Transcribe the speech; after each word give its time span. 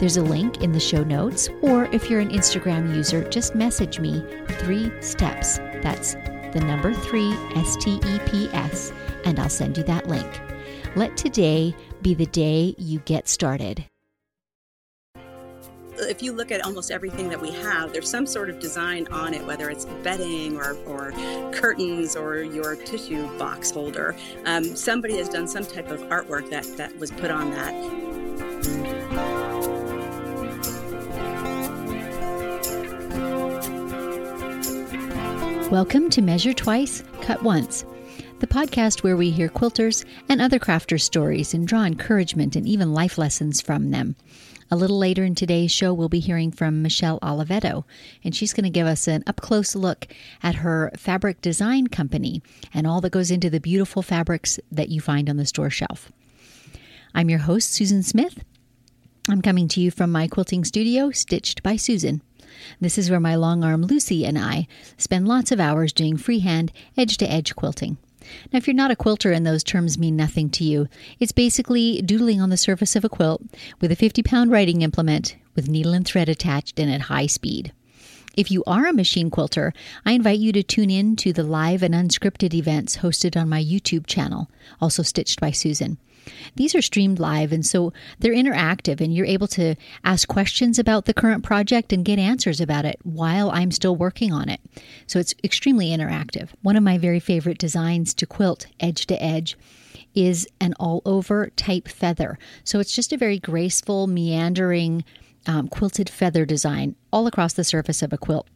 there's 0.00 0.16
a 0.16 0.22
link 0.22 0.62
in 0.62 0.72
the 0.72 0.80
show 0.80 1.04
notes, 1.04 1.50
or 1.60 1.84
if 1.92 2.08
you're 2.08 2.20
an 2.20 2.30
Instagram 2.30 2.94
user, 2.94 3.22
just 3.28 3.54
message 3.54 4.00
me 4.00 4.24
three 4.60 4.90
steps. 5.02 5.58
That's 5.82 6.14
the 6.54 6.62
number 6.64 6.94
three, 6.94 7.32
S 7.54 7.76
T 7.76 8.00
E 8.04 8.18
P 8.26 8.48
S, 8.52 8.92
and 9.26 9.38
I'll 9.38 9.50
send 9.50 9.76
you 9.76 9.84
that 9.84 10.08
link. 10.08 10.40
Let 10.96 11.18
today 11.18 11.76
be 12.00 12.14
the 12.14 12.26
day 12.26 12.74
you 12.78 13.00
get 13.00 13.28
started 13.28 13.84
if 16.08 16.22
you 16.22 16.32
look 16.32 16.50
at 16.50 16.64
almost 16.64 16.90
everything 16.90 17.28
that 17.28 17.40
we 17.40 17.50
have, 17.50 17.92
there's 17.92 18.08
some 18.08 18.26
sort 18.26 18.50
of 18.50 18.58
design 18.58 19.06
on 19.08 19.34
it, 19.34 19.44
whether 19.44 19.70
it's 19.70 19.84
bedding 20.02 20.56
or, 20.56 20.74
or 20.86 21.12
curtains 21.52 22.16
or 22.16 22.38
your 22.38 22.76
tissue 22.76 23.26
box 23.38 23.70
holder. 23.70 24.16
Um, 24.44 24.64
somebody 24.64 25.16
has 25.18 25.28
done 25.28 25.46
some 25.46 25.64
type 25.64 25.90
of 25.90 26.00
artwork 26.04 26.50
that, 26.50 26.64
that 26.76 26.96
was 26.98 27.10
put 27.10 27.30
on 27.30 27.50
that. 27.50 28.09
Welcome 35.70 36.10
to 36.10 36.20
Measure 36.20 36.52
Twice, 36.52 37.04
Cut 37.20 37.44
Once, 37.44 37.84
the 38.40 38.48
podcast 38.48 39.04
where 39.04 39.16
we 39.16 39.30
hear 39.30 39.48
quilters 39.48 40.04
and 40.28 40.40
other 40.40 40.58
crafters' 40.58 41.02
stories 41.02 41.54
and 41.54 41.64
draw 41.64 41.84
encouragement 41.84 42.56
and 42.56 42.66
even 42.66 42.92
life 42.92 43.18
lessons 43.18 43.60
from 43.60 43.92
them. 43.92 44.16
A 44.72 44.76
little 44.76 44.98
later 44.98 45.22
in 45.22 45.36
today's 45.36 45.70
show, 45.70 45.94
we'll 45.94 46.08
be 46.08 46.18
hearing 46.18 46.50
from 46.50 46.82
Michelle 46.82 47.20
Oliveto, 47.20 47.84
and 48.24 48.34
she's 48.34 48.52
going 48.52 48.64
to 48.64 48.70
give 48.70 48.88
us 48.88 49.06
an 49.06 49.22
up 49.28 49.40
close 49.40 49.76
look 49.76 50.08
at 50.42 50.56
her 50.56 50.90
fabric 50.96 51.40
design 51.40 51.86
company 51.86 52.42
and 52.74 52.84
all 52.84 53.00
that 53.02 53.12
goes 53.12 53.30
into 53.30 53.48
the 53.48 53.60
beautiful 53.60 54.02
fabrics 54.02 54.58
that 54.72 54.88
you 54.88 55.00
find 55.00 55.30
on 55.30 55.36
the 55.36 55.46
store 55.46 55.70
shelf. 55.70 56.10
I'm 57.14 57.30
your 57.30 57.38
host, 57.38 57.72
Susan 57.72 58.02
Smith. 58.02 58.42
I'm 59.28 59.40
coming 59.40 59.68
to 59.68 59.80
you 59.80 59.92
from 59.92 60.10
my 60.10 60.26
quilting 60.26 60.64
studio, 60.64 61.12
Stitched 61.12 61.62
by 61.62 61.76
Susan. 61.76 62.22
This 62.80 62.98
is 62.98 63.10
where 63.10 63.20
my 63.20 63.34
long 63.34 63.64
arm 63.64 63.82
Lucy 63.82 64.24
and 64.24 64.38
I 64.38 64.66
spend 64.96 65.28
lots 65.28 65.52
of 65.52 65.60
hours 65.60 65.92
doing 65.92 66.16
freehand, 66.16 66.72
edge 66.96 67.16
to 67.18 67.30
edge 67.30 67.54
quilting. 67.56 67.96
Now, 68.52 68.58
if 68.58 68.66
you're 68.66 68.74
not 68.74 68.90
a 68.90 68.96
quilter 68.96 69.32
and 69.32 69.46
those 69.46 69.64
terms 69.64 69.98
mean 69.98 70.16
nothing 70.16 70.50
to 70.50 70.64
you, 70.64 70.88
it's 71.18 71.32
basically 71.32 72.02
doodling 72.02 72.40
on 72.40 72.50
the 72.50 72.56
surface 72.56 72.94
of 72.94 73.04
a 73.04 73.08
quilt 73.08 73.42
with 73.80 73.90
a 73.90 73.96
50 73.96 74.22
pound 74.22 74.50
writing 74.50 74.82
implement 74.82 75.36
with 75.54 75.68
needle 75.68 75.94
and 75.94 76.06
thread 76.06 76.28
attached 76.28 76.78
and 76.78 76.90
at 76.90 77.02
high 77.02 77.26
speed. 77.26 77.72
If 78.36 78.50
you 78.50 78.62
are 78.66 78.86
a 78.86 78.92
machine 78.92 79.30
quilter, 79.30 79.72
I 80.06 80.12
invite 80.12 80.38
you 80.38 80.52
to 80.52 80.62
tune 80.62 80.90
in 80.90 81.16
to 81.16 81.32
the 81.32 81.42
live 81.42 81.82
and 81.82 81.94
unscripted 81.94 82.54
events 82.54 82.98
hosted 82.98 83.40
on 83.40 83.48
my 83.48 83.62
YouTube 83.62 84.06
channel, 84.06 84.48
also 84.80 85.02
stitched 85.02 85.40
by 85.40 85.50
Susan. 85.50 85.98
These 86.56 86.74
are 86.74 86.82
streamed 86.82 87.18
live, 87.18 87.52
and 87.52 87.64
so 87.64 87.92
they're 88.18 88.34
interactive, 88.34 89.00
and 89.00 89.14
you're 89.14 89.26
able 89.26 89.46
to 89.48 89.74
ask 90.04 90.28
questions 90.28 90.78
about 90.78 91.04
the 91.04 91.14
current 91.14 91.44
project 91.44 91.92
and 91.92 92.04
get 92.04 92.18
answers 92.18 92.60
about 92.60 92.84
it 92.84 92.98
while 93.02 93.50
I'm 93.50 93.70
still 93.70 93.96
working 93.96 94.32
on 94.32 94.48
it. 94.48 94.60
So 95.06 95.18
it's 95.18 95.34
extremely 95.42 95.90
interactive. 95.90 96.50
One 96.62 96.76
of 96.76 96.82
my 96.82 96.98
very 96.98 97.20
favorite 97.20 97.58
designs 97.58 98.14
to 98.14 98.26
quilt 98.26 98.66
edge 98.80 99.06
to 99.06 99.22
edge 99.22 99.56
is 100.14 100.48
an 100.60 100.74
all 100.80 101.02
over 101.04 101.50
type 101.50 101.88
feather. 101.88 102.38
So 102.64 102.80
it's 102.80 102.94
just 102.94 103.12
a 103.12 103.16
very 103.16 103.38
graceful, 103.38 104.06
meandering, 104.06 105.04
um, 105.46 105.68
quilted 105.68 106.10
feather 106.10 106.44
design 106.44 106.96
all 107.12 107.26
across 107.26 107.52
the 107.52 107.64
surface 107.64 108.02
of 108.02 108.12
a 108.12 108.18
quilt. 108.18 108.48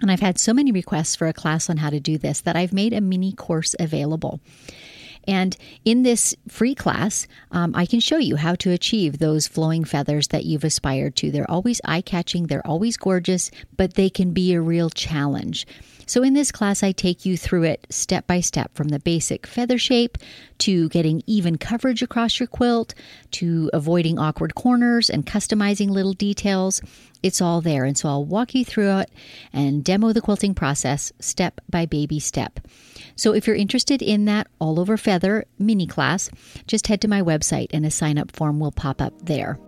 And 0.00 0.10
I've 0.10 0.20
had 0.20 0.38
so 0.38 0.52
many 0.52 0.72
requests 0.72 1.16
for 1.16 1.26
a 1.26 1.32
class 1.32 1.70
on 1.70 1.78
how 1.78 1.90
to 1.90 2.00
do 2.00 2.18
this 2.18 2.40
that 2.42 2.56
I've 2.56 2.72
made 2.72 2.92
a 2.92 3.00
mini 3.00 3.32
course 3.32 3.74
available. 3.78 4.40
And 5.26 5.56
in 5.84 6.02
this 6.02 6.34
free 6.48 6.74
class, 6.74 7.26
um, 7.50 7.74
I 7.74 7.86
can 7.86 8.00
show 8.00 8.18
you 8.18 8.36
how 8.36 8.54
to 8.56 8.70
achieve 8.70 9.18
those 9.18 9.46
flowing 9.46 9.84
feathers 9.84 10.28
that 10.28 10.44
you've 10.44 10.64
aspired 10.64 11.16
to. 11.16 11.30
They're 11.30 11.50
always 11.50 11.80
eye 11.84 12.00
catching, 12.00 12.46
they're 12.46 12.66
always 12.66 12.96
gorgeous, 12.96 13.50
but 13.76 13.94
they 13.94 14.08
can 14.08 14.32
be 14.32 14.54
a 14.54 14.60
real 14.60 14.90
challenge. 14.90 15.66
So, 16.08 16.22
in 16.22 16.34
this 16.34 16.52
class, 16.52 16.84
I 16.84 16.92
take 16.92 17.26
you 17.26 17.36
through 17.36 17.64
it 17.64 17.84
step 17.90 18.28
by 18.28 18.38
step 18.40 18.72
from 18.76 18.88
the 18.88 19.00
basic 19.00 19.44
feather 19.44 19.76
shape 19.76 20.18
to 20.58 20.88
getting 20.90 21.24
even 21.26 21.58
coverage 21.58 22.00
across 22.00 22.38
your 22.38 22.46
quilt 22.46 22.94
to 23.32 23.68
avoiding 23.72 24.16
awkward 24.16 24.54
corners 24.54 25.10
and 25.10 25.26
customizing 25.26 25.90
little 25.90 26.12
details. 26.12 26.80
It's 27.24 27.40
all 27.40 27.60
there. 27.60 27.84
And 27.84 27.98
so, 27.98 28.08
I'll 28.08 28.24
walk 28.24 28.54
you 28.54 28.64
through 28.64 28.98
it 28.98 29.10
and 29.52 29.82
demo 29.82 30.12
the 30.12 30.20
quilting 30.20 30.54
process 30.54 31.12
step 31.18 31.60
by 31.68 31.86
baby 31.86 32.20
step. 32.20 32.60
So, 33.16 33.32
if 33.34 33.46
you're 33.46 33.56
interested 33.56 34.02
in 34.02 34.26
that 34.26 34.46
all 34.58 34.78
over 34.78 34.98
feather 34.98 35.46
mini 35.58 35.86
class, 35.86 36.30
just 36.66 36.86
head 36.86 37.00
to 37.00 37.08
my 37.08 37.22
website 37.22 37.68
and 37.72 37.86
a 37.86 37.90
sign 37.90 38.18
up 38.18 38.30
form 38.30 38.60
will 38.60 38.72
pop 38.72 39.00
up 39.00 39.14
there. 39.24 39.58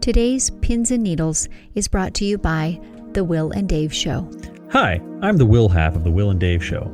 Today's 0.00 0.50
Pins 0.60 0.90
and 0.90 1.04
Needles 1.04 1.48
is 1.76 1.86
brought 1.86 2.14
to 2.14 2.24
you 2.24 2.36
by 2.36 2.80
The 3.12 3.22
Will 3.22 3.52
and 3.52 3.68
Dave 3.68 3.94
Show. 3.94 4.28
Hi, 4.72 5.00
I'm 5.22 5.36
the 5.36 5.46
Will 5.46 5.68
half 5.68 5.94
of 5.94 6.02
The 6.02 6.10
Will 6.10 6.30
and 6.30 6.40
Dave 6.40 6.64
Show, 6.64 6.90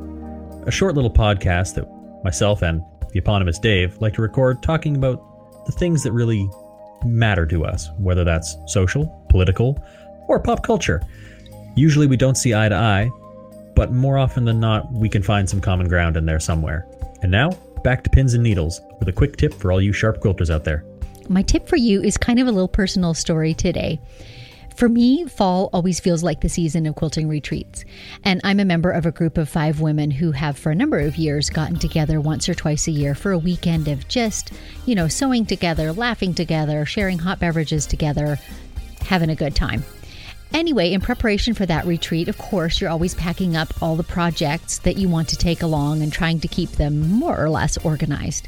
a 0.67 0.71
short 0.71 0.93
little 0.93 1.11
podcast 1.11 1.73
that 1.75 1.87
myself 2.23 2.61
and 2.61 2.83
the 3.11 3.17
eponymous 3.19 3.57
Dave 3.57 3.97
like 3.99 4.13
to 4.13 4.21
record 4.21 4.61
talking 4.61 4.95
about 4.95 5.65
the 5.65 5.71
things 5.71 6.03
that 6.03 6.11
really 6.11 6.47
matter 7.05 7.47
to 7.47 7.65
us, 7.65 7.89
whether 7.97 8.23
that's 8.23 8.55
social, 8.67 9.25
political, 9.29 9.83
or 10.27 10.39
pop 10.39 10.63
culture. 10.63 11.01
Usually 11.75 12.05
we 12.05 12.17
don't 12.17 12.35
see 12.35 12.53
eye 12.53 12.69
to 12.69 12.75
eye, 12.75 13.09
but 13.77 13.91
more 13.91 14.17
often 14.17 14.43
than 14.43 14.59
not, 14.59 14.91
we 14.91 15.07
can 15.07 15.21
find 15.21 15.47
some 15.47 15.61
common 15.61 15.87
ground 15.87 16.17
in 16.17 16.25
there 16.25 16.39
somewhere. 16.39 16.87
And 17.21 17.31
now, 17.31 17.51
back 17.83 18.03
to 18.05 18.09
pins 18.09 18.33
and 18.33 18.41
needles 18.41 18.81
with 18.97 19.07
a 19.07 19.13
quick 19.13 19.37
tip 19.37 19.53
for 19.53 19.71
all 19.71 19.79
you 19.79 19.93
sharp 19.93 20.19
quilters 20.19 20.49
out 20.49 20.63
there. 20.63 20.83
My 21.29 21.43
tip 21.43 21.69
for 21.69 21.75
you 21.75 22.01
is 22.01 22.17
kind 22.17 22.39
of 22.39 22.47
a 22.47 22.51
little 22.51 22.67
personal 22.67 23.13
story 23.13 23.53
today. 23.53 23.99
For 24.75 24.89
me, 24.89 25.25
fall 25.25 25.69
always 25.73 25.99
feels 25.99 26.23
like 26.23 26.41
the 26.41 26.49
season 26.49 26.87
of 26.87 26.95
quilting 26.95 27.27
retreats. 27.29 27.85
And 28.23 28.41
I'm 28.43 28.59
a 28.59 28.65
member 28.65 28.89
of 28.89 29.05
a 29.05 29.11
group 29.11 29.37
of 29.37 29.47
five 29.47 29.79
women 29.79 30.09
who 30.09 30.31
have, 30.31 30.57
for 30.57 30.71
a 30.71 30.75
number 30.75 30.97
of 30.97 31.15
years, 31.15 31.51
gotten 31.51 31.77
together 31.77 32.19
once 32.19 32.49
or 32.49 32.55
twice 32.55 32.87
a 32.87 32.91
year 32.91 33.13
for 33.13 33.31
a 33.31 33.37
weekend 33.37 33.87
of 33.87 34.07
just, 34.07 34.51
you 34.87 34.95
know, 34.95 35.07
sewing 35.07 35.45
together, 35.45 35.93
laughing 35.93 36.33
together, 36.33 36.83
sharing 36.83 37.19
hot 37.19 37.39
beverages 37.39 37.85
together, 37.85 38.39
having 39.01 39.29
a 39.29 39.35
good 39.35 39.55
time. 39.55 39.83
Anyway, 40.53 40.91
in 40.91 41.01
preparation 41.01 41.53
for 41.53 41.65
that 41.65 41.85
retreat, 41.85 42.27
of 42.27 42.37
course, 42.37 42.79
you're 42.79 42.89
always 42.89 43.13
packing 43.13 43.55
up 43.55 43.73
all 43.81 43.95
the 43.95 44.03
projects 44.03 44.79
that 44.79 44.97
you 44.97 45.07
want 45.09 45.27
to 45.29 45.35
take 45.35 45.61
along 45.61 46.01
and 46.01 46.11
trying 46.11 46.39
to 46.39 46.47
keep 46.47 46.71
them 46.71 47.09
more 47.09 47.41
or 47.41 47.49
less 47.49 47.77
organized. 47.77 48.47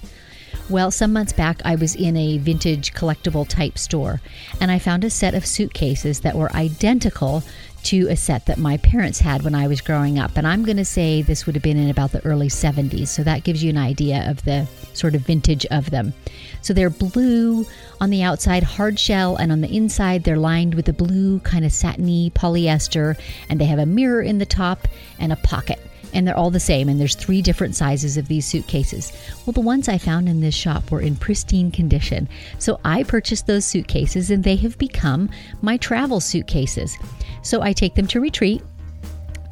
Well, 0.69 0.91
some 0.91 1.13
months 1.13 1.33
back, 1.33 1.61
I 1.65 1.75
was 1.75 1.95
in 1.95 2.15
a 2.15 2.37
vintage 2.37 2.93
collectible 2.93 3.47
type 3.47 3.79
store 3.79 4.21
and 4.61 4.69
I 4.69 4.77
found 4.77 5.03
a 5.03 5.09
set 5.09 5.33
of 5.33 5.45
suitcases 5.45 6.19
that 6.19 6.35
were 6.35 6.55
identical 6.55 7.43
to 7.83 8.07
a 8.07 8.15
set 8.15 8.45
that 8.45 8.57
my 8.57 8.77
parents 8.77 9.19
had 9.19 9.43
when 9.43 9.55
I 9.55 9.67
was 9.67 9.81
growing 9.81 10.19
up. 10.19 10.37
And 10.37 10.47
I'm 10.47 10.63
going 10.63 10.77
to 10.77 10.85
say 10.85 11.21
this 11.21 11.45
would 11.45 11.55
have 11.55 11.63
been 11.63 11.77
in 11.77 11.89
about 11.89 12.11
the 12.11 12.23
early 12.25 12.47
70s. 12.47 13.07
So 13.07 13.23
that 13.23 13.43
gives 13.43 13.63
you 13.63 13.69
an 13.69 13.77
idea 13.77 14.29
of 14.29 14.43
the 14.45 14.67
sort 14.93 15.15
of 15.15 15.21
vintage 15.21 15.65
of 15.67 15.89
them. 15.89 16.13
So 16.61 16.73
they're 16.73 16.89
blue 16.89 17.65
on 18.01 18.09
the 18.09 18.23
outside, 18.23 18.63
hard 18.63 18.99
shell, 18.99 19.35
and 19.35 19.51
on 19.51 19.61
the 19.61 19.75
inside, 19.75 20.23
they're 20.23 20.37
lined 20.37 20.75
with 20.75 20.89
a 20.89 20.93
blue 20.93 21.39
kind 21.39 21.65
of 21.65 21.71
satiny 21.71 22.31
polyester. 22.31 23.19
And 23.49 23.59
they 23.59 23.65
have 23.65 23.79
a 23.79 23.85
mirror 23.85 24.21
in 24.21 24.37
the 24.37 24.45
top 24.45 24.87
and 25.19 25.31
a 25.31 25.37
pocket 25.37 25.79
and 26.13 26.27
they're 26.27 26.37
all 26.37 26.51
the 26.51 26.59
same. 26.59 26.89
And 26.89 26.99
there's 26.99 27.15
three 27.15 27.41
different 27.41 27.75
sizes 27.75 28.17
of 28.17 28.27
these 28.27 28.45
suitcases. 28.45 29.11
Well, 29.45 29.53
the 29.53 29.61
ones 29.61 29.87
I 29.87 29.97
found 29.97 30.29
in 30.29 30.41
this 30.41 30.55
shop 30.55 30.91
were 30.91 31.01
in 31.01 31.15
pristine 31.15 31.71
condition. 31.71 32.27
So 32.57 32.79
I 32.83 33.03
purchased 33.03 33.47
those 33.47 33.65
suitcases 33.65 34.31
and 34.31 34.43
they 34.43 34.55
have 34.57 34.77
become 34.77 35.29
my 35.61 35.77
travel 35.77 36.19
suitcases. 36.19 36.97
So 37.41 37.61
I 37.61 37.73
take 37.73 37.95
them 37.95 38.07
to 38.07 38.19
retreat 38.19 38.61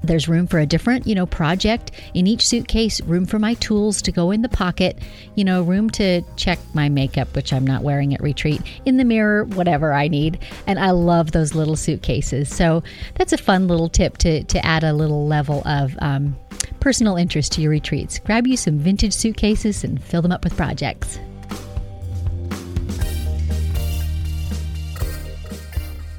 there's 0.08 0.28
room 0.28 0.48
for 0.48 0.60
a 0.60 0.66
different, 0.66 1.06
you 1.06 1.14
know, 1.14 1.26
project 1.26 1.92
in 2.14 2.28
each 2.28 2.48
suitcase, 2.48 3.02
room 3.02 3.26
for 3.26 3.40
my 3.40 3.54
tools 3.56 4.02
to 4.04 4.12
go 4.12 4.32
in 4.32 4.42
the 4.42 4.50
pocket, 4.50 4.98
you 5.36 5.44
know, 5.44 5.62
room 5.62 5.90
to 5.92 6.22
check 6.36 6.60
my 6.74 6.90
makeup, 6.90 7.36
which 7.36 7.54
I'm 7.54 7.66
not 7.66 7.84
wearing 7.84 8.14
at 8.14 8.22
retreat, 8.22 8.62
in 8.86 8.98
the 8.98 9.06
mirror, 9.06 9.46
whatever 9.46 9.94
I 9.94 10.08
need. 10.08 10.40
And 10.66 10.80
I 10.80 10.92
love 10.92 11.32
those 11.32 11.54
little 11.54 11.76
suitcases. 11.76 12.54
So 12.54 12.84
that's 13.16 13.34
a 13.34 13.38
fun 13.38 13.68
little 13.68 13.90
tip 13.90 14.18
to, 14.20 14.44
to 14.44 14.66
add 14.66 14.84
a 14.84 14.94
little 14.94 15.28
level 15.28 15.62
of 15.68 15.96
um, 16.00 16.36
personal 16.80 17.18
interest 17.18 17.52
to 17.54 17.62
your 17.62 17.72
retreats. 17.72 18.20
Grab 18.20 18.48
you 18.48 18.58
some 18.58 18.80
vintage 18.80 19.14
suitcases 19.14 19.84
and 19.84 20.02
fill 20.04 20.22
them 20.22 20.32
up 20.32 20.44
with 20.44 20.56
projects. 20.56 21.20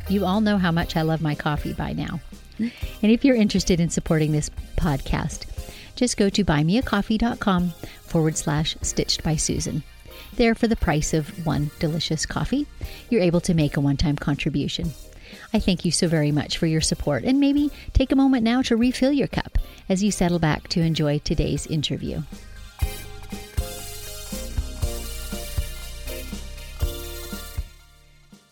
You 0.09 0.25
all 0.25 0.41
know 0.41 0.57
how 0.57 0.73
much 0.73 0.97
I 0.97 1.03
love 1.03 1.21
my 1.21 1.35
coffee 1.35 1.75
by 1.75 1.93
now. 1.93 2.21
And 2.59 3.13
if 3.13 3.25
you're 3.25 3.37
interested 3.37 3.81
in 3.81 3.91
supporting 3.91 4.33
this 4.33 4.51
podcast, 4.77 5.47
just 5.97 6.17
go 6.17 6.29
to 6.31 6.45
buymeacoffee.com 6.45 7.71
forward 8.03 8.37
slash 8.37 8.77
stitched 8.83 9.23
by 9.23 9.37
Susan. 9.37 9.83
There, 10.35 10.55
for 10.55 10.69
the 10.69 10.77
price 10.77 11.15
of 11.15 11.47
one 11.47 11.71
delicious 11.79 12.27
coffee, 12.27 12.67
you're 13.11 13.23
able 13.23 13.41
to 13.43 13.55
make 13.55 13.77
a 13.77 13.81
one 13.81 13.97
time 13.97 14.17
contribution. 14.17 14.93
I 15.53 15.59
thank 15.59 15.85
you 15.85 15.91
so 15.91 16.09
very 16.09 16.33
much 16.33 16.59
for 16.59 16.67
your 16.67 16.81
support, 16.81 17.25
and 17.25 17.41
maybe 17.41 17.71
take 17.93 18.13
a 18.13 18.17
moment 18.17 18.45
now 18.45 18.63
to 18.63 18.77
refill 18.77 19.13
your 19.13 19.29
cup 19.29 19.59
as 19.89 20.03
you 20.03 20.11
settle 20.11 20.39
back 20.39 20.69
to 20.69 20.81
enjoy 20.81 21.19
today's 21.19 21.67
interview. 21.67 22.23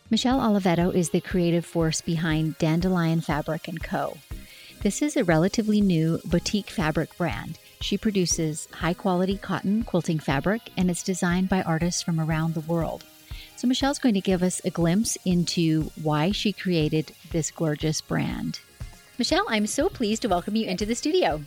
Michelle 0.08 0.38
Oliveto 0.38 0.94
is 0.94 1.10
the 1.10 1.20
creative 1.20 1.66
force 1.66 2.00
behind 2.00 2.56
Dandelion 2.58 3.20
Fabric 3.20 3.68
& 3.74 3.82
Co. 3.82 4.16
This 4.82 5.02
is 5.02 5.16
a 5.16 5.24
relatively 5.24 5.80
new 5.80 6.20
boutique 6.24 6.70
fabric 6.70 7.16
brand. 7.18 7.58
She 7.80 7.98
produces 7.98 8.68
high 8.72 8.94
quality 8.94 9.36
cotton 9.36 9.82
quilting 9.82 10.20
fabric 10.20 10.62
and 10.76 10.88
it's 10.92 11.02
designed 11.02 11.48
by 11.48 11.62
artists 11.62 12.02
from 12.02 12.20
around 12.20 12.54
the 12.54 12.60
world. 12.60 13.02
So, 13.56 13.66
Michelle's 13.66 13.98
going 13.98 14.14
to 14.14 14.20
give 14.20 14.44
us 14.44 14.60
a 14.64 14.70
glimpse 14.70 15.18
into 15.24 15.90
why 16.00 16.30
she 16.30 16.52
created 16.52 17.12
this 17.32 17.50
gorgeous 17.50 18.00
brand. 18.00 18.60
Michelle, 19.18 19.46
I'm 19.48 19.66
so 19.66 19.88
pleased 19.88 20.22
to 20.22 20.28
welcome 20.28 20.54
you 20.54 20.68
into 20.68 20.86
the 20.86 20.94
studio. 20.94 21.42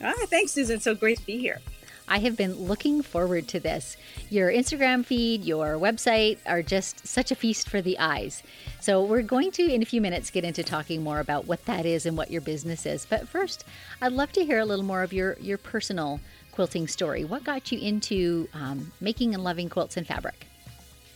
Ah, 0.00 0.14
thanks, 0.28 0.52
Susan. 0.52 0.80
So 0.80 0.94
great 0.94 1.18
to 1.18 1.26
be 1.26 1.38
here. 1.38 1.60
I 2.08 2.18
have 2.18 2.36
been 2.36 2.54
looking 2.54 3.02
forward 3.02 3.48
to 3.48 3.60
this. 3.60 3.96
Your 4.30 4.50
Instagram 4.50 5.04
feed, 5.04 5.44
your 5.44 5.74
website 5.76 6.38
are 6.46 6.62
just 6.62 7.06
such 7.06 7.30
a 7.30 7.34
feast 7.34 7.68
for 7.68 7.80
the 7.80 7.98
eyes. 7.98 8.42
So, 8.80 9.04
we're 9.04 9.22
going 9.22 9.50
to, 9.52 9.62
in 9.62 9.82
a 9.82 9.86
few 9.86 10.00
minutes, 10.00 10.30
get 10.30 10.44
into 10.44 10.62
talking 10.62 11.02
more 11.02 11.20
about 11.20 11.46
what 11.46 11.64
that 11.66 11.86
is 11.86 12.06
and 12.06 12.16
what 12.16 12.30
your 12.30 12.40
business 12.40 12.86
is. 12.86 13.06
But 13.06 13.28
first, 13.28 13.64
I'd 14.00 14.12
love 14.12 14.32
to 14.32 14.44
hear 14.44 14.58
a 14.58 14.64
little 14.64 14.84
more 14.84 15.02
of 15.02 15.12
your, 15.12 15.36
your 15.40 15.58
personal 15.58 16.20
quilting 16.52 16.86
story. 16.86 17.24
What 17.24 17.44
got 17.44 17.72
you 17.72 17.78
into 17.78 18.48
um, 18.54 18.92
making 19.00 19.34
and 19.34 19.42
loving 19.42 19.68
quilts 19.68 19.96
and 19.96 20.06
fabric? 20.06 20.46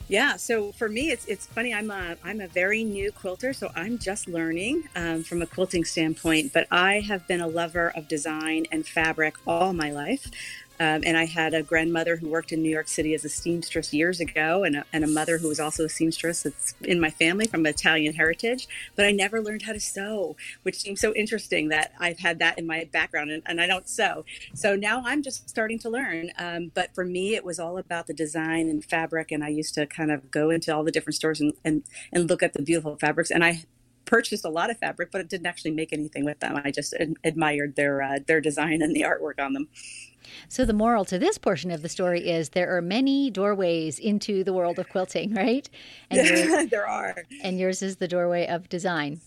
Yeah, 0.08 0.36
so 0.36 0.70
for 0.70 0.88
me, 0.88 1.10
it's 1.10 1.26
it's 1.26 1.46
funny. 1.46 1.74
I'm 1.74 1.90
a 1.90 2.16
I'm 2.22 2.40
a 2.40 2.46
very 2.46 2.84
new 2.84 3.10
quilter, 3.10 3.52
so 3.52 3.72
I'm 3.74 3.98
just 3.98 4.28
learning 4.28 4.84
um, 4.94 5.24
from 5.24 5.42
a 5.42 5.46
quilting 5.46 5.84
standpoint. 5.84 6.52
But 6.52 6.68
I 6.70 7.00
have 7.00 7.26
been 7.26 7.40
a 7.40 7.48
lover 7.48 7.92
of 7.96 8.06
design 8.06 8.66
and 8.70 8.86
fabric 8.86 9.34
all 9.48 9.72
my 9.72 9.90
life. 9.90 10.30
Um, 10.78 11.02
and 11.04 11.16
I 11.16 11.24
had 11.24 11.54
a 11.54 11.62
grandmother 11.62 12.16
who 12.16 12.28
worked 12.28 12.52
in 12.52 12.62
New 12.62 12.70
York 12.70 12.88
City 12.88 13.14
as 13.14 13.24
a 13.24 13.28
seamstress 13.28 13.92
years 13.92 14.20
ago, 14.20 14.64
and 14.64 14.76
a, 14.76 14.84
and 14.92 15.04
a 15.04 15.06
mother 15.06 15.38
who 15.38 15.48
was 15.48 15.60
also 15.60 15.84
a 15.84 15.88
seamstress. 15.88 16.46
It's 16.46 16.74
in 16.82 17.00
my 17.00 17.10
family 17.10 17.46
from 17.46 17.64
Italian 17.66 18.14
heritage, 18.14 18.68
but 18.94 19.04
I 19.04 19.12
never 19.12 19.40
learned 19.40 19.62
how 19.62 19.72
to 19.72 19.80
sew, 19.80 20.36
which 20.62 20.76
seems 20.76 21.00
so 21.00 21.14
interesting 21.14 21.68
that 21.68 21.92
I've 21.98 22.18
had 22.18 22.38
that 22.40 22.58
in 22.58 22.66
my 22.66 22.88
background 22.92 23.30
and, 23.30 23.42
and 23.46 23.60
I 23.60 23.66
don't 23.66 23.88
sew. 23.88 24.24
So 24.54 24.76
now 24.76 25.02
I'm 25.04 25.22
just 25.22 25.48
starting 25.48 25.78
to 25.80 25.90
learn. 25.90 26.30
Um, 26.38 26.72
but 26.74 26.94
for 26.94 27.04
me, 27.04 27.34
it 27.34 27.44
was 27.44 27.58
all 27.58 27.78
about 27.78 28.06
the 28.06 28.14
design 28.14 28.68
and 28.68 28.84
fabric, 28.84 29.32
and 29.32 29.42
I 29.42 29.48
used 29.48 29.74
to 29.74 29.86
kind 29.86 30.10
of 30.10 30.30
go 30.30 30.50
into 30.50 30.74
all 30.74 30.84
the 30.84 30.92
different 30.92 31.16
stores 31.16 31.40
and, 31.40 31.52
and, 31.64 31.82
and 32.12 32.28
look 32.28 32.42
at 32.42 32.52
the 32.52 32.62
beautiful 32.62 32.96
fabrics. 32.96 33.30
And 33.30 33.44
I 33.44 33.64
purchased 34.06 34.44
a 34.44 34.48
lot 34.48 34.70
of 34.70 34.78
fabric, 34.78 35.10
but 35.10 35.20
it 35.20 35.28
didn't 35.28 35.46
actually 35.46 35.72
make 35.72 35.92
anything 35.92 36.24
with 36.24 36.40
them. 36.40 36.60
I 36.64 36.70
just 36.70 36.94
admired 37.24 37.76
their 37.76 38.00
uh, 38.00 38.18
their 38.26 38.40
design 38.40 38.80
and 38.80 38.94
the 38.94 39.02
artwork 39.02 39.44
on 39.44 39.52
them. 39.52 39.68
So, 40.48 40.64
the 40.64 40.72
moral 40.72 41.04
to 41.06 41.18
this 41.18 41.38
portion 41.38 41.70
of 41.70 41.82
the 41.82 41.88
story 41.88 42.28
is 42.28 42.50
there 42.50 42.76
are 42.76 42.82
many 42.82 43.30
doorways 43.30 43.98
into 43.98 44.44
the 44.44 44.52
world 44.52 44.78
of 44.78 44.88
quilting, 44.88 45.34
right? 45.34 45.68
And 46.10 46.26
yeah, 46.26 46.66
there 46.70 46.88
are. 46.88 47.24
And 47.42 47.58
yours 47.58 47.82
is 47.82 47.96
the 47.96 48.08
doorway 48.08 48.46
of 48.46 48.68
design. 48.68 49.20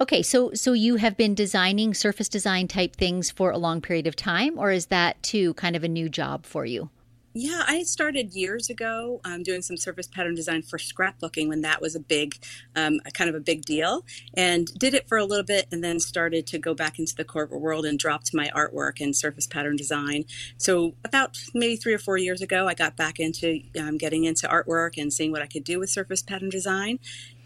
Okay, 0.00 0.22
so 0.22 0.52
so 0.54 0.72
you 0.72 0.96
have 0.96 1.16
been 1.16 1.34
designing 1.34 1.94
surface 1.94 2.28
design 2.28 2.66
type 2.66 2.96
things 2.96 3.30
for 3.30 3.50
a 3.50 3.58
long 3.58 3.80
period 3.80 4.06
of 4.06 4.16
time, 4.16 4.58
or 4.58 4.70
is 4.70 4.86
that 4.86 5.22
too 5.22 5.54
kind 5.54 5.76
of 5.76 5.84
a 5.84 5.88
new 5.88 6.08
job 6.08 6.46
for 6.46 6.64
you? 6.64 6.90
Yeah, 7.38 7.64
I 7.66 7.82
started 7.82 8.32
years 8.32 8.70
ago 8.70 9.20
um, 9.22 9.42
doing 9.42 9.60
some 9.60 9.76
surface 9.76 10.06
pattern 10.06 10.34
design 10.34 10.62
for 10.62 10.78
scrapbooking 10.78 11.48
when 11.48 11.60
that 11.60 11.82
was 11.82 11.94
a 11.94 12.00
big, 12.00 12.34
um, 12.74 12.98
kind 13.12 13.28
of 13.28 13.36
a 13.36 13.40
big 13.40 13.66
deal, 13.66 14.06
and 14.32 14.66
did 14.78 14.94
it 14.94 15.06
for 15.06 15.18
a 15.18 15.24
little 15.26 15.44
bit, 15.44 15.66
and 15.70 15.84
then 15.84 16.00
started 16.00 16.46
to 16.46 16.58
go 16.58 16.72
back 16.72 16.98
into 16.98 17.14
the 17.14 17.26
corporate 17.26 17.60
world 17.60 17.84
and 17.84 17.98
dropped 17.98 18.32
my 18.32 18.50
artwork 18.56 19.02
and 19.02 19.14
surface 19.14 19.46
pattern 19.46 19.76
design. 19.76 20.24
So 20.56 20.94
about 21.04 21.36
maybe 21.52 21.76
three 21.76 21.92
or 21.92 21.98
four 21.98 22.16
years 22.16 22.40
ago, 22.40 22.68
I 22.68 22.72
got 22.72 22.96
back 22.96 23.20
into 23.20 23.60
um, 23.78 23.98
getting 23.98 24.24
into 24.24 24.48
artwork 24.48 24.92
and 24.96 25.12
seeing 25.12 25.30
what 25.30 25.42
I 25.42 25.46
could 25.46 25.64
do 25.64 25.78
with 25.78 25.90
surface 25.90 26.22
pattern 26.22 26.48
design, 26.48 27.00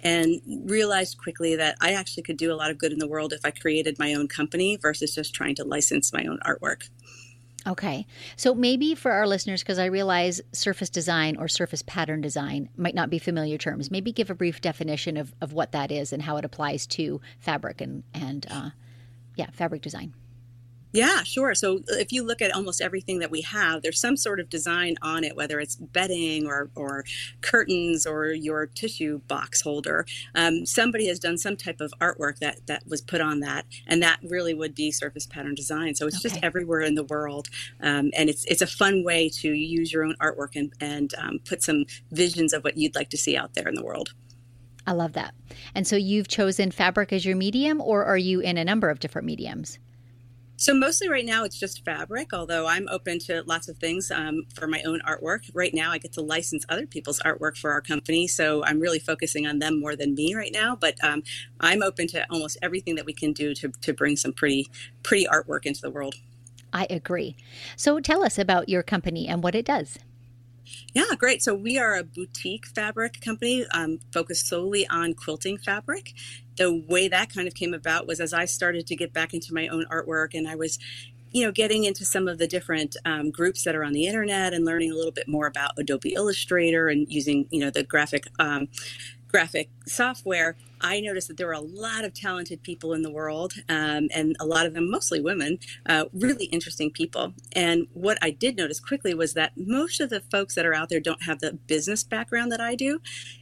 and 0.04 0.40
realized 0.66 1.19
quickly 1.19 1.56
that 1.56 1.76
I 1.81 1.94
actually 1.94 2.22
could 2.22 2.37
do 2.37 2.52
a 2.52 2.54
lot 2.54 2.70
of 2.70 2.78
good 2.78 2.92
in 2.92 3.00
the 3.00 3.08
world 3.08 3.32
if 3.32 3.40
I 3.44 3.50
created 3.50 3.98
my 3.98 4.14
own 4.14 4.28
company 4.28 4.76
versus 4.81 5.16
just 5.16 5.34
trying 5.34 5.56
to 5.56 5.64
license 5.64 6.12
my 6.12 6.26
own 6.26 6.38
artwork. 6.46 6.88
Okay. 7.66 8.06
So 8.36 8.54
maybe 8.54 8.94
for 8.94 9.12
our 9.12 9.26
listeners, 9.26 9.62
because 9.62 9.78
I 9.78 9.86
realize 9.86 10.40
surface 10.52 10.88
design 10.88 11.36
or 11.36 11.46
surface 11.46 11.82
pattern 11.82 12.20
design 12.20 12.70
might 12.76 12.94
not 12.94 13.10
be 13.10 13.18
familiar 13.18 13.58
terms, 13.58 13.90
maybe 13.90 14.12
give 14.12 14.30
a 14.30 14.34
brief 14.34 14.60
definition 14.60 15.16
of, 15.16 15.34
of 15.40 15.52
what 15.52 15.72
that 15.72 15.92
is 15.92 16.12
and 16.12 16.22
how 16.22 16.36
it 16.38 16.44
applies 16.44 16.86
to 16.88 17.20
fabric 17.38 17.80
and, 17.80 18.02
and 18.14 18.46
uh, 18.50 18.70
yeah, 19.36 19.50
fabric 19.52 19.82
design. 19.82 20.14
Yeah, 20.92 21.22
sure. 21.22 21.54
So 21.54 21.81
if 21.88 22.10
you 22.10 22.25
look 22.25 22.42
at 22.42 22.52
almost 22.52 22.81
everything 22.81 23.20
that 23.20 23.31
we 23.31 23.42
have, 23.42 23.82
there's 23.82 24.00
some 24.00 24.16
sort 24.16 24.40
of 24.40 24.48
design 24.48 24.96
on 25.02 25.22
it, 25.22 25.37
whether 25.37 25.60
it's 25.60 25.76
bedding 25.76 26.46
or, 26.46 26.70
or 26.75 27.04
curtains 27.42 28.06
or 28.06 28.26
your 28.26 28.66
tissue 28.66 29.20
box 29.28 29.60
holder. 29.60 30.04
Um, 30.34 30.66
somebody 30.66 31.06
has 31.06 31.20
done 31.20 31.38
some 31.38 31.56
type 31.56 31.81
of 31.81 31.92
artwork 32.00 32.38
that, 32.38 32.66
that 32.66 32.82
was 32.88 33.00
put 33.00 33.20
on 33.20 33.40
that, 33.40 33.66
and 33.87 34.02
that 34.02 34.19
really 34.22 34.52
would 34.52 34.75
be 34.75 34.90
surface 34.90 35.26
pattern 35.26 35.54
design. 35.54 35.94
So 35.94 36.08
it's 36.08 36.16
okay. 36.16 36.28
just 36.28 36.42
everywhere 36.42 36.81
in 36.81 36.94
the 36.96 37.04
world, 37.04 37.48
um, 37.81 38.10
and 38.16 38.28
it's 38.28 38.44
it's 38.46 38.62
a 38.62 38.66
fun 38.66 39.04
way 39.04 39.28
to 39.28 39.52
use 39.52 39.92
your 39.92 40.04
own 40.04 40.16
artwork 40.20 40.56
and 40.56 40.72
and 40.81 41.14
um, 41.14 41.38
put 41.44 41.62
some 41.62 41.84
visions 42.10 42.52
of 42.52 42.64
what 42.64 42.76
you'd 42.76 42.94
like 42.94 43.10
to 43.10 43.16
see 43.16 43.37
out 43.37 43.54
there 43.54 43.69
in 43.69 43.75
the 43.75 43.84
world. 43.84 44.12
I 44.87 44.92
love 44.92 45.12
that. 45.12 45.34
And 45.75 45.87
so 45.87 45.96
you've 45.96 46.28
chosen 46.28 46.70
fabric 46.70 47.12
as 47.12 47.25
your 47.25 47.37
medium, 47.37 47.81
or 47.81 48.04
are 48.04 48.19
you 48.19 48.40
in 48.40 48.56
a 48.56 48.64
number 48.64 48.90
of 48.90 48.98
different 48.98 49.26
mediums? 49.26 49.78
So 50.60 50.74
mostly 50.74 51.08
right 51.08 51.24
now 51.24 51.44
it's 51.44 51.58
just 51.58 51.86
fabric, 51.86 52.34
although 52.34 52.66
I'm 52.66 52.86
open 52.90 53.18
to 53.20 53.42
lots 53.46 53.70
of 53.70 53.78
things 53.78 54.10
um, 54.10 54.42
for 54.54 54.66
my 54.66 54.82
own 54.82 55.00
artwork. 55.08 55.50
Right 55.54 55.72
now 55.72 55.90
I 55.90 55.96
get 55.96 56.12
to 56.12 56.20
license 56.20 56.66
other 56.68 56.86
people's 56.86 57.18
artwork 57.20 57.56
for 57.56 57.72
our 57.72 57.80
company, 57.80 58.28
so 58.28 58.62
I'm 58.64 58.78
really 58.78 58.98
focusing 58.98 59.46
on 59.46 59.58
them 59.58 59.80
more 59.80 59.96
than 59.96 60.14
me 60.14 60.34
right 60.34 60.52
now. 60.52 60.76
But 60.76 61.02
um, 61.02 61.22
I'm 61.60 61.82
open 61.82 62.08
to 62.08 62.26
almost 62.30 62.58
everything 62.60 62.94
that 62.96 63.06
we 63.06 63.14
can 63.14 63.32
do 63.32 63.54
to, 63.54 63.68
to 63.70 63.94
bring 63.94 64.16
some 64.16 64.35
pretty 64.35 64.70
pretty 65.02 65.26
artwork 65.26 65.64
into 65.64 65.80
the 65.80 65.90
world. 65.90 66.16
I 66.75 66.87
agree. 66.90 67.37
So 67.76 67.99
tell 67.99 68.23
us 68.23 68.38
about 68.38 68.68
your 68.68 68.82
company 68.82 69.28
and 69.28 69.42
what 69.42 69.54
it 69.54 69.64
does. 69.64 69.99
Yeah, 70.92 71.04
great. 71.16 71.42
So 71.42 71.54
we 71.54 71.78
are 71.78 71.96
a 71.96 72.04
boutique 72.04 72.66
fabric 72.66 73.20
company 73.20 73.66
um, 73.72 74.00
focused 74.12 74.46
solely 74.46 74.86
on 74.88 75.14
quilting 75.14 75.58
fabric. 75.58 76.14
The 76.56 76.84
way 76.88 77.08
that 77.08 77.32
kind 77.32 77.48
of 77.48 77.54
came 77.54 77.74
about 77.74 78.06
was 78.06 78.20
as 78.20 78.32
I 78.32 78.44
started 78.44 78.86
to 78.88 78.96
get 78.96 79.12
back 79.12 79.32
into 79.32 79.54
my 79.54 79.68
own 79.68 79.86
artwork 79.90 80.34
and 80.34 80.48
I 80.48 80.56
was 80.56 80.78
you 81.32 81.44
know, 81.44 81.52
getting 81.52 81.84
into 81.84 82.04
some 82.04 82.26
of 82.26 82.38
the 82.38 82.46
different 82.46 82.96
um, 83.04 83.30
groups 83.30 83.62
that 83.62 83.76
are 83.76 83.84
on 83.84 83.92
the 83.92 84.06
internet 84.06 84.52
and 84.52 84.64
learning 84.64 84.90
a 84.90 84.94
little 84.94 85.12
bit 85.12 85.28
more 85.28 85.46
about 85.46 85.72
Adobe 85.78 86.12
Illustrator 86.14 86.88
and 86.88 87.06
using, 87.08 87.46
you 87.50 87.60
know, 87.60 87.70
the 87.70 87.84
graphic 87.84 88.26
um, 88.38 88.68
graphic 89.28 89.70
software, 89.86 90.56
I 90.80 91.00
noticed 91.00 91.28
that 91.28 91.37
there 91.37 91.46
were 91.46 91.52
a 91.52 91.60
lot 91.60 92.04
of 92.04 92.14
talented 92.14 92.62
people 92.62 92.92
in 92.92 93.02
the 93.02 93.10
world, 93.10 93.54
um, 93.68 94.08
and 94.12 94.37
a 94.40 94.46
lot 94.46 94.66
of 94.66 94.75
them, 94.75 94.90
mostly 94.90 95.20
women, 95.20 95.58
uh, 95.87 96.06
really 96.12 96.46
interesting 96.46 96.90
people. 96.90 97.34
And 97.52 97.87
what 97.92 98.18
I 98.22 98.30
did 98.30 98.56
notice 98.56 98.80
quickly 98.80 99.14
was 99.14 99.34
that 99.34 99.52
most 99.56 100.00
of 100.00 100.10
the 100.10 100.20
folks 100.20 100.54
that 100.54 100.66
are 100.66 100.75
out 100.75 100.88
there 100.88 101.00
don't 101.00 101.25
have 101.25 101.40
the 101.40 101.52
business 101.52 102.04
background 102.04 102.52
that 102.52 102.60
I 102.60 102.75
do. 102.75 103.00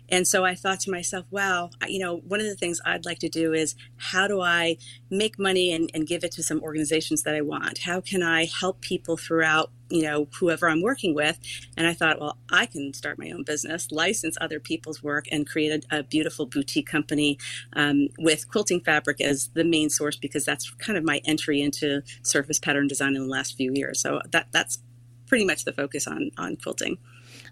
And 0.08 0.26
so 0.26 0.44
I 0.44 0.54
thought 0.54 0.80
to 0.80 0.90
myself, 0.90 1.26
wow, 1.30 1.70
you 1.86 1.98
know, 1.98 2.16
one 2.16 2.40
of 2.40 2.46
the 2.46 2.54
things 2.54 2.80
I'd 2.84 3.04
like 3.04 3.18
to 3.20 3.28
do 3.28 3.52
is 3.52 3.74
how 3.96 4.26
do 4.26 4.40
I 4.40 4.78
make 5.10 5.38
money 5.38 5.72
and, 5.72 5.90
and 5.92 6.06
give 6.06 6.24
it 6.24 6.32
to 6.32 6.42
some 6.42 6.62
organizations 6.62 7.22
that 7.24 7.34
I 7.34 7.42
want? 7.42 7.78
How 7.78 8.00
can 8.00 8.22
I 8.22 8.46
help 8.46 8.80
people 8.80 9.16
throughout 9.16 9.70
you 9.90 10.02
know 10.02 10.28
whoever 10.38 10.68
i'm 10.68 10.82
working 10.82 11.14
with 11.14 11.38
and 11.76 11.86
i 11.86 11.92
thought 11.94 12.20
well 12.20 12.36
i 12.50 12.66
can 12.66 12.92
start 12.92 13.18
my 13.18 13.30
own 13.30 13.42
business 13.42 13.90
license 13.90 14.36
other 14.40 14.60
people's 14.60 15.02
work 15.02 15.26
and 15.32 15.48
create 15.48 15.84
a, 15.90 15.98
a 16.00 16.02
beautiful 16.02 16.46
boutique 16.46 16.86
company 16.86 17.27
um, 17.74 18.08
with 18.18 18.48
quilting 18.48 18.80
fabric 18.80 19.20
as 19.20 19.48
the 19.54 19.64
main 19.64 19.90
source 19.90 20.16
because 20.16 20.44
that's 20.44 20.70
kind 20.74 20.96
of 20.96 21.04
my 21.04 21.20
entry 21.24 21.60
into 21.60 22.02
surface 22.22 22.58
pattern 22.58 22.86
design 22.86 23.16
in 23.16 23.22
the 23.22 23.28
last 23.28 23.56
few 23.56 23.72
years 23.74 24.00
so 24.00 24.20
that 24.30 24.46
that's 24.52 24.78
pretty 25.26 25.44
much 25.44 25.64
the 25.64 25.72
focus 25.72 26.06
on 26.06 26.30
on 26.38 26.56
quilting 26.56 26.96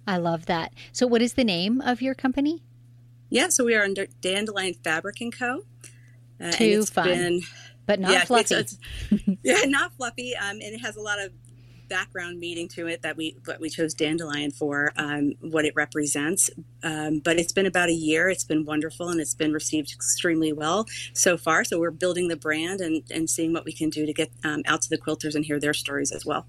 I 0.06 0.18
love 0.18 0.46
that. 0.46 0.72
So, 0.92 1.06
what 1.06 1.20
is 1.20 1.34
the 1.34 1.44
name 1.44 1.80
of 1.80 2.00
your 2.00 2.14
company? 2.14 2.62
Yeah, 3.28 3.48
so 3.48 3.64
we 3.64 3.74
are 3.74 3.82
under 3.82 4.06
Dandelion 4.20 4.74
Fabric 4.74 5.20
and 5.20 5.36
Co. 5.36 5.64
Uh, 6.40 6.52
Too 6.52 6.84
fun, 6.84 7.08
been, 7.08 7.40
but 7.86 7.98
not 7.98 8.12
yeah, 8.12 8.24
fluffy. 8.24 8.54
It's, 8.54 8.78
it's, 9.10 9.38
yeah, 9.42 9.62
not 9.66 9.94
fluffy, 9.94 10.36
um, 10.36 10.60
and 10.62 10.74
it 10.74 10.78
has 10.78 10.96
a 10.96 11.00
lot 11.00 11.20
of 11.20 11.32
background 11.88 12.38
meaning 12.38 12.68
to 12.68 12.86
it 12.86 13.02
that 13.02 13.16
we 13.16 13.36
what 13.44 13.60
we 13.60 13.68
chose 13.68 13.94
dandelion 13.94 14.50
for, 14.50 14.92
um, 14.96 15.32
what 15.40 15.64
it 15.64 15.74
represents. 15.74 16.50
Um, 16.82 17.20
but 17.20 17.38
it's 17.38 17.52
been 17.52 17.66
about 17.66 17.88
a 17.88 17.94
year. 17.94 18.28
It's 18.28 18.44
been 18.44 18.64
wonderful 18.64 19.08
and 19.08 19.20
it's 19.20 19.34
been 19.34 19.52
received 19.52 19.92
extremely 19.92 20.52
well 20.52 20.86
so 21.12 21.36
far. 21.36 21.64
So 21.64 21.78
we're 21.78 21.90
building 21.90 22.28
the 22.28 22.36
brand 22.36 22.80
and, 22.80 23.02
and 23.10 23.28
seeing 23.28 23.52
what 23.52 23.64
we 23.64 23.72
can 23.72 23.90
do 23.90 24.06
to 24.06 24.12
get 24.12 24.30
um, 24.44 24.62
out 24.66 24.82
to 24.82 24.88
the 24.88 24.98
quilters 24.98 25.34
and 25.34 25.44
hear 25.44 25.58
their 25.58 25.74
stories 25.74 26.12
as 26.12 26.24
well. 26.24 26.46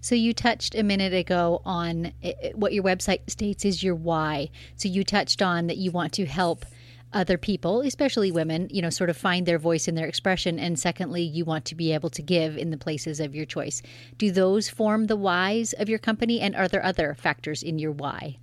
So 0.00 0.14
you 0.14 0.32
touched 0.32 0.74
a 0.74 0.82
minute 0.82 1.14
ago 1.14 1.62
on 1.64 2.12
what 2.54 2.72
your 2.72 2.84
website 2.84 3.28
states 3.30 3.64
is 3.64 3.82
your 3.82 3.94
why. 3.94 4.50
So 4.76 4.88
you 4.88 5.04
touched 5.04 5.42
on 5.42 5.66
that 5.66 5.78
you 5.78 5.90
want 5.90 6.12
to 6.14 6.26
help 6.26 6.64
other 7.12 7.38
people, 7.38 7.80
especially 7.82 8.30
women, 8.32 8.68
you 8.70 8.82
know, 8.82 8.90
sort 8.90 9.10
of 9.10 9.16
find 9.16 9.46
their 9.46 9.58
voice 9.58 9.88
in 9.88 9.94
their 9.94 10.06
expression. 10.06 10.58
And 10.58 10.78
secondly, 10.78 11.22
you 11.22 11.44
want 11.44 11.64
to 11.66 11.74
be 11.74 11.92
able 11.92 12.10
to 12.10 12.22
give 12.22 12.56
in 12.56 12.70
the 12.70 12.76
places 12.76 13.20
of 13.20 13.34
your 13.34 13.46
choice. 13.46 13.82
Do 14.18 14.30
those 14.30 14.68
form 14.68 15.06
the 15.06 15.16
whys 15.16 15.72
of 15.74 15.88
your 15.88 15.98
company? 15.98 16.40
And 16.40 16.54
are 16.56 16.68
there 16.68 16.84
other 16.84 17.14
factors 17.14 17.62
in 17.62 17.78
your 17.78 17.92
why? 17.92 18.38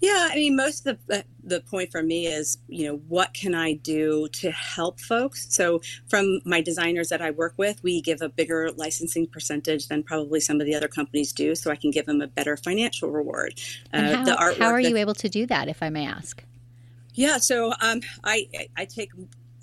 Yeah, 0.00 0.28
I 0.30 0.34
mean, 0.34 0.54
most 0.54 0.86
of 0.86 0.98
the 1.06 1.24
the 1.42 1.60
point 1.60 1.90
for 1.90 2.02
me 2.02 2.26
is, 2.26 2.58
you 2.68 2.86
know, 2.86 2.96
what 3.08 3.32
can 3.32 3.54
I 3.54 3.74
do 3.74 4.28
to 4.32 4.50
help 4.50 5.00
folks? 5.00 5.46
So, 5.54 5.80
from 6.08 6.40
my 6.44 6.60
designers 6.60 7.08
that 7.08 7.22
I 7.22 7.30
work 7.30 7.54
with, 7.56 7.82
we 7.82 8.02
give 8.02 8.20
a 8.20 8.28
bigger 8.28 8.70
licensing 8.72 9.26
percentage 9.26 9.88
than 9.88 10.02
probably 10.02 10.40
some 10.40 10.60
of 10.60 10.66
the 10.66 10.74
other 10.74 10.88
companies 10.88 11.32
do, 11.32 11.54
so 11.54 11.70
I 11.70 11.76
can 11.76 11.90
give 11.90 12.04
them 12.04 12.20
a 12.20 12.26
better 12.26 12.56
financial 12.56 13.10
reward. 13.10 13.58
And 13.92 14.06
uh, 14.06 14.16
how, 14.16 14.24
the 14.24 14.58
how 14.58 14.70
are 14.70 14.80
you 14.80 14.96
able 14.98 15.14
to 15.14 15.28
do 15.28 15.46
that, 15.46 15.68
if 15.68 15.82
I 15.82 15.88
may 15.88 16.06
ask? 16.06 16.44
Yeah, 17.14 17.38
so 17.38 17.72
um, 17.80 18.00
I 18.24 18.48
I 18.76 18.84
take 18.84 19.10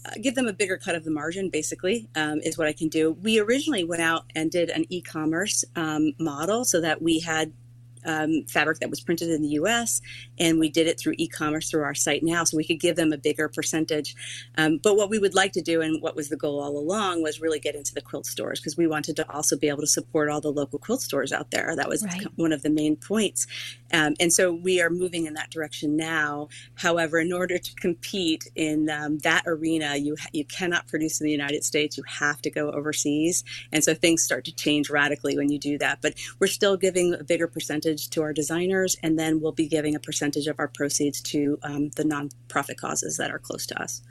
uh, 0.05 0.11
give 0.21 0.35
them 0.35 0.47
a 0.47 0.53
bigger 0.53 0.77
cut 0.77 0.95
of 0.95 1.03
the 1.03 1.11
margin 1.11 1.49
basically 1.49 2.07
um, 2.15 2.39
is 2.39 2.57
what 2.57 2.67
i 2.67 2.73
can 2.73 2.87
do. 2.87 3.11
We 3.11 3.39
originally 3.39 3.83
went 3.83 4.01
out 4.01 4.23
and 4.33 4.49
did 4.49 4.69
an 4.69 4.85
e-commerce 4.89 5.63
um, 5.75 6.13
model 6.17 6.65
so 6.65 6.81
that 6.81 7.01
we 7.01 7.19
had 7.19 7.53
um, 8.05 8.43
fabric 8.47 8.79
that 8.79 8.89
was 8.89 9.01
printed 9.01 9.29
in 9.29 9.41
the 9.41 9.49
US, 9.49 10.01
and 10.39 10.59
we 10.59 10.69
did 10.69 10.87
it 10.87 10.99
through 10.99 11.15
e 11.17 11.27
commerce 11.27 11.69
through 11.69 11.83
our 11.83 11.95
site 11.95 12.23
now, 12.23 12.43
so 12.43 12.57
we 12.57 12.65
could 12.65 12.79
give 12.79 12.95
them 12.95 13.13
a 13.13 13.17
bigger 13.17 13.49
percentage. 13.49 14.15
Um, 14.57 14.77
but 14.77 14.95
what 14.95 15.09
we 15.09 15.19
would 15.19 15.35
like 15.35 15.53
to 15.53 15.61
do, 15.61 15.81
and 15.81 16.01
what 16.01 16.15
was 16.15 16.29
the 16.29 16.37
goal 16.37 16.61
all 16.61 16.77
along, 16.77 17.21
was 17.21 17.41
really 17.41 17.59
get 17.59 17.75
into 17.75 17.93
the 17.93 18.01
quilt 18.01 18.25
stores 18.25 18.59
because 18.59 18.77
we 18.77 18.87
wanted 18.87 19.15
to 19.17 19.31
also 19.31 19.57
be 19.57 19.69
able 19.69 19.81
to 19.81 19.87
support 19.87 20.29
all 20.29 20.41
the 20.41 20.51
local 20.51 20.79
quilt 20.79 21.01
stores 21.01 21.31
out 21.31 21.51
there. 21.51 21.75
That 21.75 21.89
was 21.89 22.03
right. 22.03 22.25
one 22.35 22.51
of 22.51 22.61
the 22.61 22.69
main 22.69 22.95
points. 22.95 23.47
Um, 23.93 24.15
and 24.19 24.31
so 24.31 24.53
we 24.53 24.81
are 24.81 24.89
moving 24.89 25.25
in 25.25 25.33
that 25.33 25.49
direction 25.49 25.95
now. 25.95 26.47
However, 26.75 27.19
in 27.19 27.33
order 27.33 27.57
to 27.57 27.75
compete 27.75 28.49
in 28.55 28.89
um, 28.89 29.19
that 29.19 29.43
arena, 29.45 29.95
you, 29.95 30.15
you 30.31 30.45
cannot 30.45 30.87
produce 30.87 31.19
in 31.19 31.25
the 31.25 31.31
United 31.31 31.63
States, 31.63 31.97
you 31.97 32.03
have 32.07 32.41
to 32.41 32.49
go 32.49 32.71
overseas. 32.71 33.43
And 33.71 33.83
so 33.83 33.93
things 33.93 34.23
start 34.23 34.45
to 34.45 34.55
change 34.55 34.89
radically 34.89 35.37
when 35.37 35.49
you 35.49 35.59
do 35.59 35.77
that. 35.79 35.99
But 36.01 36.15
we're 36.39 36.47
still 36.47 36.77
giving 36.77 37.13
a 37.13 37.23
bigger 37.23 37.47
percentage 37.47 37.90
percentage 37.91 38.09
to 38.11 38.21
our 38.21 38.33
designers, 38.33 38.95
and 39.03 39.17
then 39.19 39.41
we'll 39.41 39.51
be 39.51 39.67
giving 39.67 39.95
a 39.95 39.99
percentage 39.99 40.47
of 40.47 40.59
our 40.59 40.67
proceeds 40.67 41.21
to 41.21 41.59
um, 41.63 41.89
the 41.95 42.03
nonprofit 42.03 42.77
causes 42.77 43.17
that 43.17 43.31
are 43.31 43.39
close 43.39 43.65
to 43.67 43.81
us. 43.81 44.01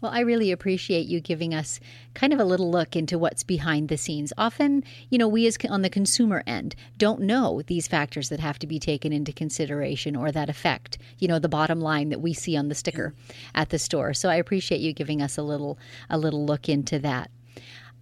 Well, 0.00 0.12
I 0.12 0.20
really 0.20 0.50
appreciate 0.50 1.06
you 1.06 1.20
giving 1.20 1.54
us 1.54 1.80
kind 2.14 2.32
of 2.32 2.40
a 2.40 2.44
little 2.44 2.70
look 2.70 2.96
into 2.96 3.18
what's 3.18 3.42
behind 3.42 3.88
the 3.88 3.96
scenes. 3.96 4.32
Often, 4.36 4.84
you 5.10 5.18
know, 5.18 5.28
we 5.28 5.46
as 5.46 5.56
on 5.68 5.82
the 5.82 5.88
consumer 5.88 6.42
end 6.46 6.74
don't 6.98 7.20
know 7.20 7.62
these 7.66 7.88
factors 7.88 8.28
that 8.28 8.40
have 8.40 8.58
to 8.60 8.66
be 8.66 8.78
taken 8.78 9.12
into 9.12 9.32
consideration 9.32 10.16
or 10.16 10.32
that 10.32 10.50
affect, 10.50 10.98
you 11.18 11.28
know, 11.28 11.38
the 11.38 11.48
bottom 11.48 11.80
line 11.80 12.08
that 12.10 12.20
we 12.20 12.34
see 12.34 12.56
on 12.56 12.68
the 12.68 12.74
sticker 12.74 13.14
at 13.54 13.70
the 13.70 13.78
store. 13.78 14.12
So 14.12 14.28
I 14.28 14.36
appreciate 14.36 14.80
you 14.80 14.92
giving 14.92 15.22
us 15.22 15.38
a 15.38 15.42
little 15.42 15.78
a 16.10 16.18
little 16.18 16.44
look 16.44 16.68
into 16.68 16.98
that. 16.98 17.30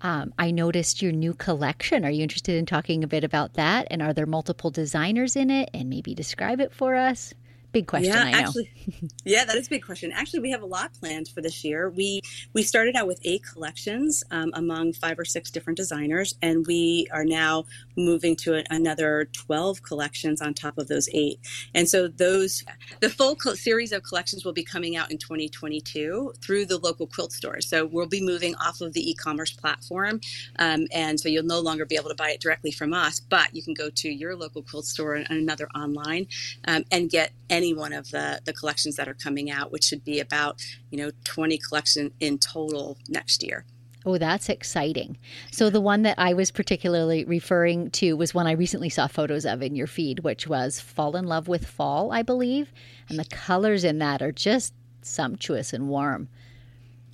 Um, 0.02 0.32
I 0.38 0.50
noticed 0.50 1.02
your 1.02 1.12
new 1.12 1.34
collection. 1.34 2.04
Are 2.04 2.10
you 2.10 2.22
interested 2.22 2.56
in 2.56 2.66
talking 2.66 3.04
a 3.04 3.08
bit 3.08 3.24
about 3.24 3.54
that? 3.54 3.86
And 3.90 4.00
are 4.00 4.14
there 4.14 4.26
multiple 4.26 4.70
designers 4.70 5.36
in 5.36 5.50
it? 5.50 5.70
And 5.74 5.90
maybe 5.90 6.14
describe 6.14 6.60
it 6.60 6.72
for 6.72 6.94
us. 6.94 7.34
Big 7.72 7.86
question, 7.86 8.12
yeah, 8.12 8.24
I 8.24 8.30
know. 8.32 8.38
Actually, 8.38 8.70
yeah, 9.24 9.44
that 9.44 9.54
is 9.54 9.68
a 9.68 9.70
big 9.70 9.84
question. 9.84 10.10
Actually, 10.12 10.40
we 10.40 10.50
have 10.50 10.62
a 10.62 10.66
lot 10.66 10.92
planned 10.92 11.28
for 11.28 11.40
this 11.40 11.62
year. 11.62 11.88
We 11.88 12.20
we 12.52 12.64
started 12.64 12.96
out 12.96 13.06
with 13.06 13.20
eight 13.22 13.42
collections 13.44 14.24
um, 14.32 14.50
among 14.54 14.94
five 14.94 15.18
or 15.18 15.24
six 15.24 15.52
different 15.52 15.76
designers, 15.76 16.34
and 16.42 16.66
we 16.66 17.06
are 17.12 17.24
now 17.24 17.66
moving 17.96 18.34
to 18.36 18.58
a, 18.58 18.64
another 18.70 19.28
twelve 19.32 19.84
collections 19.84 20.42
on 20.42 20.52
top 20.52 20.78
of 20.78 20.88
those 20.88 21.08
eight. 21.12 21.38
And 21.72 21.88
so 21.88 22.08
those 22.08 22.64
the 22.98 23.08
full 23.08 23.36
series 23.36 23.92
of 23.92 24.02
collections 24.02 24.44
will 24.44 24.52
be 24.52 24.64
coming 24.64 24.96
out 24.96 25.12
in 25.12 25.18
2022 25.18 26.34
through 26.42 26.66
the 26.66 26.78
local 26.78 27.06
quilt 27.06 27.32
stores. 27.32 27.68
So 27.68 27.86
we'll 27.86 28.08
be 28.08 28.20
moving 28.20 28.56
off 28.56 28.80
of 28.80 28.94
the 28.94 29.10
e-commerce 29.10 29.52
platform, 29.52 30.20
um, 30.58 30.88
and 30.92 31.20
so 31.20 31.28
you'll 31.28 31.44
no 31.44 31.60
longer 31.60 31.84
be 31.84 31.94
able 31.94 32.08
to 32.08 32.16
buy 32.16 32.30
it 32.30 32.40
directly 32.40 32.72
from 32.72 32.92
us, 32.92 33.20
but 33.20 33.54
you 33.54 33.62
can 33.62 33.74
go 33.74 33.90
to 33.90 34.08
your 34.08 34.34
local 34.34 34.62
quilt 34.62 34.86
store 34.86 35.14
and 35.14 35.30
another 35.30 35.68
online 35.74 36.26
um, 36.66 36.84
and 36.90 37.10
get 37.10 37.32
any 37.50 37.59
one 37.74 37.92
of 37.92 38.10
the 38.10 38.40
the 38.44 38.52
collections 38.52 38.96
that 38.96 39.08
are 39.08 39.14
coming 39.14 39.50
out, 39.50 39.70
which 39.70 39.84
should 39.84 40.04
be 40.04 40.20
about 40.20 40.60
you 40.90 40.98
know 40.98 41.10
20 41.24 41.58
collection 41.58 42.12
in 42.20 42.38
total 42.38 42.96
next 43.08 43.42
year. 43.42 43.64
Oh, 44.06 44.16
that's 44.16 44.48
exciting. 44.48 45.18
So, 45.50 45.68
the 45.68 45.80
one 45.80 46.02
that 46.02 46.18
I 46.18 46.32
was 46.32 46.50
particularly 46.50 47.24
referring 47.24 47.90
to 47.92 48.16
was 48.16 48.32
one 48.32 48.46
I 48.46 48.52
recently 48.52 48.88
saw 48.88 49.06
photos 49.06 49.44
of 49.44 49.60
in 49.60 49.74
your 49.74 49.86
feed, 49.86 50.20
which 50.20 50.46
was 50.46 50.80
Fall 50.80 51.16
in 51.16 51.26
Love 51.26 51.48
with 51.48 51.66
Fall, 51.66 52.10
I 52.10 52.22
believe. 52.22 52.72
And 53.10 53.18
the 53.18 53.26
colors 53.26 53.84
in 53.84 53.98
that 53.98 54.22
are 54.22 54.32
just 54.32 54.72
sumptuous 55.02 55.74
and 55.74 55.88
warm. 55.88 56.28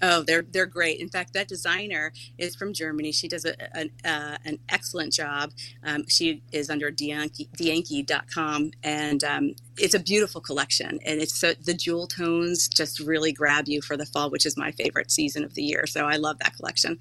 Oh, 0.03 0.23
they're 0.23 0.43
they're 0.43 0.67
great. 0.67 1.01
In 1.01 1.09
fact, 1.09 1.33
that 1.33 1.49
designer 1.49 2.13
is 2.39 2.55
from 2.55 2.73
Germany. 2.73 3.13
She 3.13 3.29
does 3.29 3.45
a, 3.45 3.55
a, 3.75 3.91
uh, 4.05 4.37
an 4.45 4.59
excellent 4.69 5.13
job. 5.13 5.53
Um, 5.83 6.07
she 6.09 6.43
is 6.53 6.69
under 6.69 6.91
Dianke.com, 6.91 8.71
and 8.83 9.25
um, 9.25 9.55
it's 9.79 9.95
a 9.95 9.99
beautiful 9.99 10.41
collection. 10.41 10.99
And 11.05 11.21
it's 11.21 11.35
so 11.35 11.55
the 11.55 11.75
jewel 11.75 12.07
tones 12.07 12.69
just 12.69 13.01
really 13.01 13.33
grab 13.33 13.69
you 13.69 13.81
for 13.81 13.97
the 13.97 14.07
fall, 14.07 14.31
which 14.31 14.45
is 14.45 14.57
my 14.57 14.73
favorite 14.73 15.11
season 15.11 15.45
of 15.45 15.55
the 15.55 15.63
year. 15.63 15.87
So 15.87 16.07
I 16.07 16.17
love 16.17 16.39
that 16.41 16.57
collection. 16.57 16.99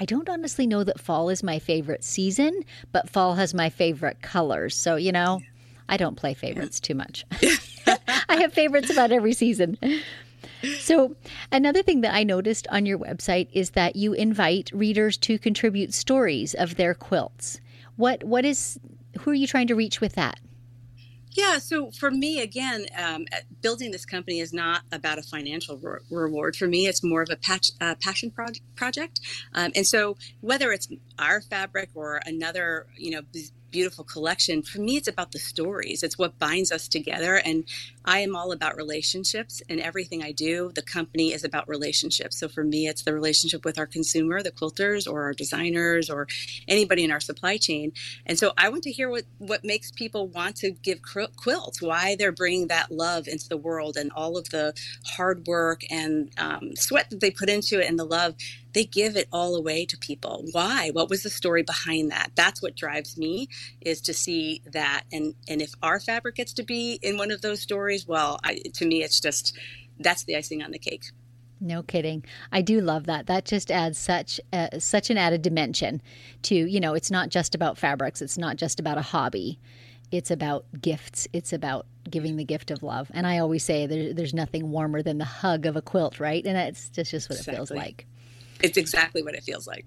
I 0.00 0.06
don't 0.06 0.28
honestly 0.28 0.66
know 0.66 0.84
that 0.84 0.98
fall 0.98 1.28
is 1.28 1.42
my 1.42 1.58
favorite 1.58 2.04
season, 2.04 2.62
but 2.92 3.10
fall 3.10 3.34
has 3.34 3.52
my 3.52 3.68
favorite 3.68 4.22
colors. 4.22 4.74
So 4.74 4.96
you 4.96 5.12
know, 5.12 5.42
I 5.88 5.98
don't 5.98 6.16
play 6.16 6.32
favorites 6.32 6.80
too 6.80 6.94
much. 6.94 7.26
I 8.28 8.36
have 8.36 8.52
favorites 8.52 8.90
about 8.90 9.12
every 9.12 9.32
season. 9.32 9.78
So, 10.78 11.16
another 11.50 11.82
thing 11.82 12.02
that 12.02 12.14
I 12.14 12.22
noticed 12.24 12.66
on 12.68 12.86
your 12.86 12.98
website 12.98 13.48
is 13.52 13.70
that 13.70 13.96
you 13.96 14.12
invite 14.12 14.70
readers 14.72 15.16
to 15.18 15.38
contribute 15.38 15.92
stories 15.92 16.54
of 16.54 16.76
their 16.76 16.94
quilts. 16.94 17.60
What 17.96 18.24
what 18.24 18.44
is 18.44 18.78
who 19.20 19.30
are 19.30 19.34
you 19.34 19.46
trying 19.46 19.66
to 19.68 19.74
reach 19.74 20.00
with 20.00 20.14
that? 20.14 20.38
Yeah, 21.34 21.58
so 21.58 21.90
for 21.90 22.10
me, 22.10 22.40
again, 22.40 22.86
um, 22.96 23.24
building 23.62 23.90
this 23.90 24.04
company 24.04 24.40
is 24.40 24.52
not 24.52 24.82
about 24.92 25.18
a 25.18 25.22
financial 25.22 25.78
re- 25.78 26.00
reward. 26.10 26.56
For 26.56 26.66
me, 26.66 26.86
it's 26.86 27.02
more 27.02 27.22
of 27.22 27.30
a 27.30 27.36
patch, 27.36 27.70
uh, 27.80 27.94
passion 28.02 28.30
pro- 28.30 28.48
project. 28.76 29.20
Um, 29.54 29.72
and 29.74 29.86
so, 29.86 30.18
whether 30.42 30.72
it's 30.72 30.88
our 31.18 31.40
fabric 31.40 31.88
or 31.94 32.20
another, 32.26 32.86
you 32.96 33.12
know, 33.12 33.22
beautiful 33.72 34.04
collection. 34.04 34.62
For 34.62 34.80
me, 34.80 34.96
it's 34.96 35.08
about 35.08 35.32
the 35.32 35.38
stories. 35.38 36.02
It's 36.02 36.18
what 36.18 36.38
binds 36.38 36.70
us 36.70 36.86
together. 36.86 37.36
And 37.36 37.64
I 38.04 38.20
am 38.20 38.36
all 38.36 38.52
about 38.52 38.76
relationships 38.76 39.62
and 39.68 39.80
everything 39.80 40.22
I 40.22 40.32
do. 40.32 40.70
The 40.74 40.82
company 40.82 41.32
is 41.32 41.42
about 41.42 41.68
relationships. 41.68 42.38
So 42.38 42.48
for 42.48 42.62
me, 42.62 42.86
it's 42.86 43.02
the 43.02 43.14
relationship 43.14 43.64
with 43.64 43.78
our 43.78 43.86
consumer, 43.86 44.42
the 44.42 44.52
quilters 44.52 45.10
or 45.10 45.22
our 45.22 45.32
designers 45.32 46.10
or 46.10 46.28
anybody 46.68 47.02
in 47.02 47.10
our 47.10 47.20
supply 47.20 47.56
chain. 47.56 47.92
And 48.26 48.38
so 48.38 48.52
I 48.56 48.68
want 48.68 48.82
to 48.84 48.92
hear 48.92 49.08
what, 49.08 49.24
what 49.38 49.64
makes 49.64 49.90
people 49.90 50.28
want 50.28 50.56
to 50.56 50.70
give 50.70 51.00
quilts, 51.02 51.80
why 51.80 52.16
they're 52.16 52.32
bringing 52.32 52.68
that 52.68 52.92
love 52.92 53.26
into 53.26 53.48
the 53.48 53.56
world 53.56 53.96
and 53.96 54.12
all 54.14 54.36
of 54.36 54.50
the 54.50 54.74
hard 55.06 55.46
work 55.46 55.82
and 55.90 56.30
um, 56.38 56.76
sweat 56.76 57.10
that 57.10 57.20
they 57.20 57.30
put 57.30 57.48
into 57.48 57.80
it 57.80 57.88
and 57.88 57.98
the 57.98 58.04
love 58.04 58.34
they 58.72 58.84
give 58.84 59.16
it 59.16 59.28
all 59.32 59.54
away 59.54 59.84
to 59.86 59.96
people. 59.96 60.44
Why? 60.52 60.90
What 60.90 61.10
was 61.10 61.22
the 61.22 61.30
story 61.30 61.62
behind 61.62 62.10
that? 62.10 62.32
That's 62.34 62.62
what 62.62 62.76
drives 62.76 63.16
me 63.16 63.48
is 63.80 64.00
to 64.02 64.14
see 64.14 64.62
that. 64.72 65.04
And 65.12 65.34
and 65.48 65.60
if 65.60 65.72
our 65.82 66.00
fabric 66.00 66.36
gets 66.36 66.52
to 66.54 66.62
be 66.62 66.98
in 67.02 67.16
one 67.16 67.30
of 67.30 67.42
those 67.42 67.60
stories, 67.60 68.06
well, 68.06 68.38
I, 68.44 68.60
to 68.74 68.86
me, 68.86 69.02
it's 69.02 69.20
just 69.20 69.56
that's 69.98 70.24
the 70.24 70.36
icing 70.36 70.62
on 70.62 70.70
the 70.70 70.78
cake. 70.78 71.04
No 71.60 71.82
kidding. 71.82 72.24
I 72.50 72.60
do 72.60 72.80
love 72.80 73.06
that. 73.06 73.26
That 73.26 73.44
just 73.44 73.70
adds 73.70 73.96
such 73.96 74.40
a, 74.52 74.80
such 74.80 75.10
an 75.10 75.18
added 75.18 75.42
dimension 75.42 76.02
to 76.42 76.54
you 76.54 76.80
know. 76.80 76.94
It's 76.94 77.10
not 77.10 77.28
just 77.28 77.54
about 77.54 77.78
fabrics. 77.78 78.22
It's 78.22 78.38
not 78.38 78.56
just 78.56 78.80
about 78.80 78.98
a 78.98 79.02
hobby. 79.02 79.58
It's 80.10 80.30
about 80.30 80.66
gifts. 80.80 81.26
It's 81.32 81.54
about 81.54 81.86
giving 82.10 82.36
the 82.36 82.44
gift 82.44 82.70
of 82.70 82.82
love. 82.82 83.10
And 83.14 83.26
I 83.26 83.38
always 83.38 83.64
say 83.64 83.86
there, 83.86 84.12
there's 84.12 84.34
nothing 84.34 84.70
warmer 84.70 85.02
than 85.02 85.16
the 85.16 85.24
hug 85.24 85.64
of 85.64 85.74
a 85.74 85.80
quilt, 85.80 86.20
right? 86.20 86.44
And 86.44 86.54
that's 86.54 86.90
just, 86.90 87.10
just 87.10 87.30
what 87.30 87.38
exactly. 87.38 87.54
it 87.54 87.56
feels 87.56 87.70
like. 87.70 88.06
It's 88.62 88.76
exactly 88.76 89.22
what 89.22 89.34
it 89.34 89.42
feels 89.42 89.66
like. 89.66 89.84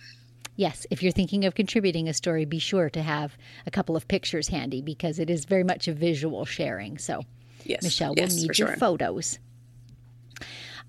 yes, 0.56 0.86
if 0.92 1.02
you're 1.02 1.12
thinking 1.12 1.46
of 1.46 1.56
contributing 1.56 2.08
a 2.08 2.14
story, 2.14 2.46
be 2.46 2.60
sure 2.60 2.90
to 2.90 3.02
have 3.02 3.38
a 3.66 3.72
couple 3.72 3.96
of 3.96 4.08
pictures 4.08 4.48
handy 4.48 4.82
because 4.82 5.20
it 5.20 5.30
is 5.30 5.46
very 5.46 5.64
much 5.64 5.88
a 5.88 5.94
visual 5.94 6.46
sharing. 6.46 6.98
So, 6.98 7.22
yes, 7.64 7.84
Michelle, 7.84 8.14
we'll 8.16 8.28
need 8.28 8.58
your 8.58 8.70
sure. 8.70 8.78
photos. 8.78 9.40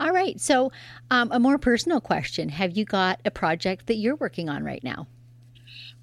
All 0.01 0.11
right. 0.11 0.41
So, 0.41 0.73
um, 1.11 1.31
a 1.33 1.39
more 1.39 1.59
personal 1.59 2.01
question 2.01 2.49
Have 2.49 2.77
you 2.77 2.85
got 2.85 3.21
a 3.25 3.31
project 3.31 3.87
that 3.87 3.97
you're 3.97 4.17
working 4.17 4.49
on 4.49 4.65
right 4.65 4.83
now? 4.83 5.07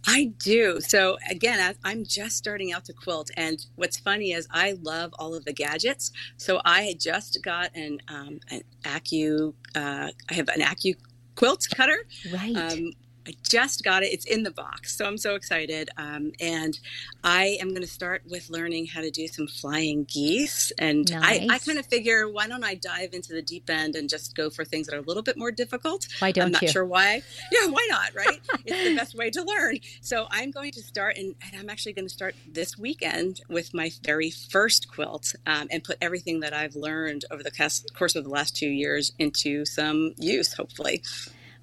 I 0.07 0.33
do. 0.39 0.79
So 0.81 1.17
again, 1.29 1.75
I'm 1.83 2.03
just 2.03 2.37
starting 2.37 2.73
out 2.73 2.85
to 2.85 2.93
quilt, 2.93 3.29
and 3.37 3.63
what's 3.75 3.99
funny 3.99 4.31
is 4.31 4.47
I 4.51 4.77
love 4.81 5.13
all 5.19 5.35
of 5.35 5.45
the 5.45 5.53
gadgets. 5.53 6.11
So 6.37 6.59
I 6.65 6.83
had 6.83 6.99
just 6.99 7.39
got 7.43 7.75
an 7.75 7.99
um, 8.07 8.39
an 8.49 8.63
Acu. 8.83 9.53
Uh, 9.75 10.09
I 10.29 10.33
have 10.33 10.49
an 10.49 10.61
Acu 10.61 10.95
quilt 11.35 11.67
cutter. 11.75 12.05
Right. 12.33 12.55
Um, 12.55 12.91
I 13.27 13.33
just 13.47 13.83
got 13.83 14.03
it. 14.03 14.07
It's 14.11 14.25
in 14.25 14.43
the 14.43 14.51
box. 14.51 14.95
So 14.97 15.05
I'm 15.05 15.17
so 15.17 15.35
excited. 15.35 15.89
Um, 15.97 16.31
and 16.39 16.77
I 17.23 17.57
am 17.61 17.69
going 17.69 17.81
to 17.81 17.87
start 17.87 18.23
with 18.29 18.49
learning 18.49 18.87
how 18.87 19.01
to 19.01 19.11
do 19.11 19.27
some 19.27 19.47
flying 19.47 20.05
geese. 20.05 20.71
And 20.79 21.09
nice. 21.11 21.47
I, 21.49 21.55
I 21.55 21.59
kind 21.59 21.77
of 21.77 21.85
figure, 21.85 22.27
why 22.29 22.47
don't 22.47 22.63
I 22.63 22.75
dive 22.75 23.13
into 23.13 23.33
the 23.33 23.41
deep 23.41 23.69
end 23.69 23.95
and 23.95 24.09
just 24.09 24.35
go 24.35 24.49
for 24.49 24.65
things 24.65 24.87
that 24.87 24.95
are 24.95 24.99
a 24.99 25.03
little 25.03 25.23
bit 25.23 25.37
more 25.37 25.51
difficult? 25.51 26.07
Why 26.19 26.31
don't 26.31 26.45
I'm 26.45 26.51
not 26.51 26.61
you? 26.63 26.67
sure 26.69 26.85
why. 26.85 27.21
Yeah, 27.51 27.67
why 27.67 27.87
not, 27.89 28.15
right? 28.15 28.39
it's 28.65 28.83
the 28.83 28.95
best 28.95 29.15
way 29.15 29.29
to 29.29 29.43
learn. 29.43 29.77
So 30.01 30.27
I'm 30.31 30.51
going 30.51 30.71
to 30.71 30.81
start, 30.81 31.17
and, 31.17 31.35
and 31.43 31.59
I'm 31.59 31.69
actually 31.69 31.93
going 31.93 32.07
to 32.07 32.13
start 32.13 32.35
this 32.51 32.77
weekend 32.77 33.41
with 33.49 33.73
my 33.73 33.91
very 34.03 34.31
first 34.31 34.91
quilt 34.91 35.35
um, 35.45 35.67
and 35.69 35.83
put 35.83 35.97
everything 36.01 36.39
that 36.39 36.53
I've 36.53 36.75
learned 36.75 37.25
over 37.29 37.43
the 37.43 37.51
course 37.93 38.15
of 38.15 38.23
the 38.23 38.29
last 38.29 38.55
two 38.55 38.69
years 38.69 39.13
into 39.19 39.65
some 39.65 40.13
use, 40.17 40.53
hopefully. 40.53 41.03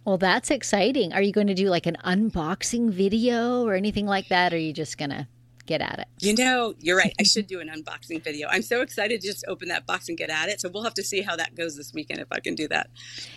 Well, 0.08 0.16
that's 0.16 0.50
exciting. 0.50 1.12
Are 1.12 1.20
you 1.20 1.32
going 1.32 1.48
to 1.48 1.54
do 1.54 1.68
like 1.68 1.84
an 1.84 1.98
unboxing 2.02 2.88
video 2.88 3.66
or 3.66 3.74
anything 3.74 4.06
like 4.06 4.28
that? 4.28 4.54
Or 4.54 4.56
are 4.56 4.58
you 4.58 4.72
just 4.72 4.96
going 4.96 5.10
to 5.10 5.28
get 5.68 5.80
at 5.80 6.00
it. 6.00 6.08
You 6.20 6.34
know, 6.34 6.74
you're 6.80 6.96
right. 6.96 7.14
I 7.20 7.22
should 7.22 7.46
do 7.46 7.60
an 7.60 7.68
unboxing 7.68 8.24
video. 8.24 8.48
I'm 8.48 8.62
so 8.62 8.80
excited 8.80 9.20
to 9.20 9.26
just 9.26 9.44
open 9.46 9.68
that 9.68 9.86
box 9.86 10.08
and 10.08 10.18
get 10.18 10.30
at 10.30 10.48
it. 10.48 10.60
So 10.60 10.68
we'll 10.68 10.82
have 10.82 10.94
to 10.94 11.04
see 11.04 11.22
how 11.22 11.36
that 11.36 11.54
goes 11.54 11.76
this 11.76 11.92
weekend 11.92 12.20
if 12.20 12.28
I 12.32 12.40
can 12.40 12.54
do 12.54 12.66
that. 12.68 12.90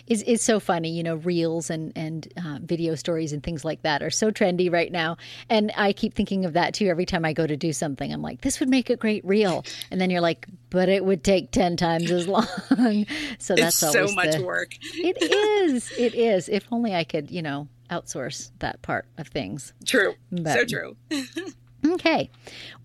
It's, 0.06 0.22
it's 0.26 0.42
so 0.42 0.58
funny, 0.58 0.90
you 0.90 1.02
know, 1.02 1.16
reels 1.16 1.70
and 1.70 1.92
and 1.94 2.26
uh, 2.36 2.58
video 2.62 2.94
stories 2.94 3.32
and 3.32 3.42
things 3.42 3.64
like 3.64 3.82
that 3.82 4.02
are 4.02 4.10
so 4.10 4.30
trendy 4.30 4.72
right 4.72 4.90
now. 4.90 5.16
And 5.48 5.70
I 5.76 5.92
keep 5.92 6.14
thinking 6.14 6.44
of 6.44 6.54
that 6.54 6.74
too 6.74 6.86
every 6.86 7.06
time 7.06 7.24
I 7.24 7.32
go 7.32 7.46
to 7.46 7.56
do 7.56 7.72
something. 7.72 8.12
I'm 8.12 8.22
like, 8.22 8.40
this 8.40 8.58
would 8.60 8.68
make 8.68 8.90
a 8.90 8.96
great 8.96 9.24
reel, 9.24 9.64
and 9.90 10.00
then 10.00 10.10
you're 10.10 10.20
like, 10.20 10.46
but 10.70 10.88
it 10.88 11.04
would 11.04 11.22
take 11.22 11.50
ten 11.50 11.76
times 11.76 12.10
as 12.10 12.26
long. 12.26 12.46
so 13.38 13.54
that's 13.54 13.82
it's 13.82 13.92
so 13.92 14.08
much 14.14 14.36
the, 14.36 14.42
work. 14.42 14.74
it 14.94 15.20
is. 15.22 15.92
It 15.98 16.14
is. 16.14 16.48
If 16.48 16.66
only 16.72 16.94
I 16.94 17.04
could, 17.04 17.30
you 17.30 17.42
know, 17.42 17.68
outsource 17.90 18.50
that 18.60 18.80
part 18.82 19.06
of 19.18 19.28
things. 19.28 19.72
True. 19.84 20.14
But, 20.30 20.54
so 20.54 20.64
true. 20.64 20.96
Okay. 21.84 22.30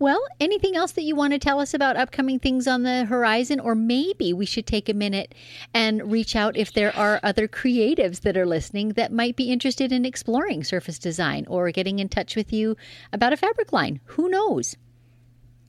Well, 0.00 0.20
anything 0.40 0.74
else 0.74 0.92
that 0.92 1.02
you 1.02 1.14
want 1.14 1.32
to 1.32 1.38
tell 1.38 1.60
us 1.60 1.72
about 1.72 1.96
upcoming 1.96 2.40
things 2.40 2.66
on 2.66 2.82
the 2.82 3.04
horizon? 3.04 3.60
Or 3.60 3.76
maybe 3.76 4.32
we 4.32 4.44
should 4.44 4.66
take 4.66 4.88
a 4.88 4.94
minute 4.94 5.34
and 5.72 6.10
reach 6.10 6.34
out 6.34 6.56
if 6.56 6.72
there 6.72 6.94
are 6.96 7.20
other 7.22 7.46
creatives 7.46 8.22
that 8.22 8.36
are 8.36 8.46
listening 8.46 8.90
that 8.90 9.12
might 9.12 9.36
be 9.36 9.52
interested 9.52 9.92
in 9.92 10.04
exploring 10.04 10.64
surface 10.64 10.98
design 10.98 11.46
or 11.48 11.70
getting 11.70 12.00
in 12.00 12.08
touch 12.08 12.34
with 12.34 12.52
you 12.52 12.76
about 13.12 13.32
a 13.32 13.36
fabric 13.36 13.72
line. 13.72 14.00
Who 14.06 14.28
knows? 14.28 14.76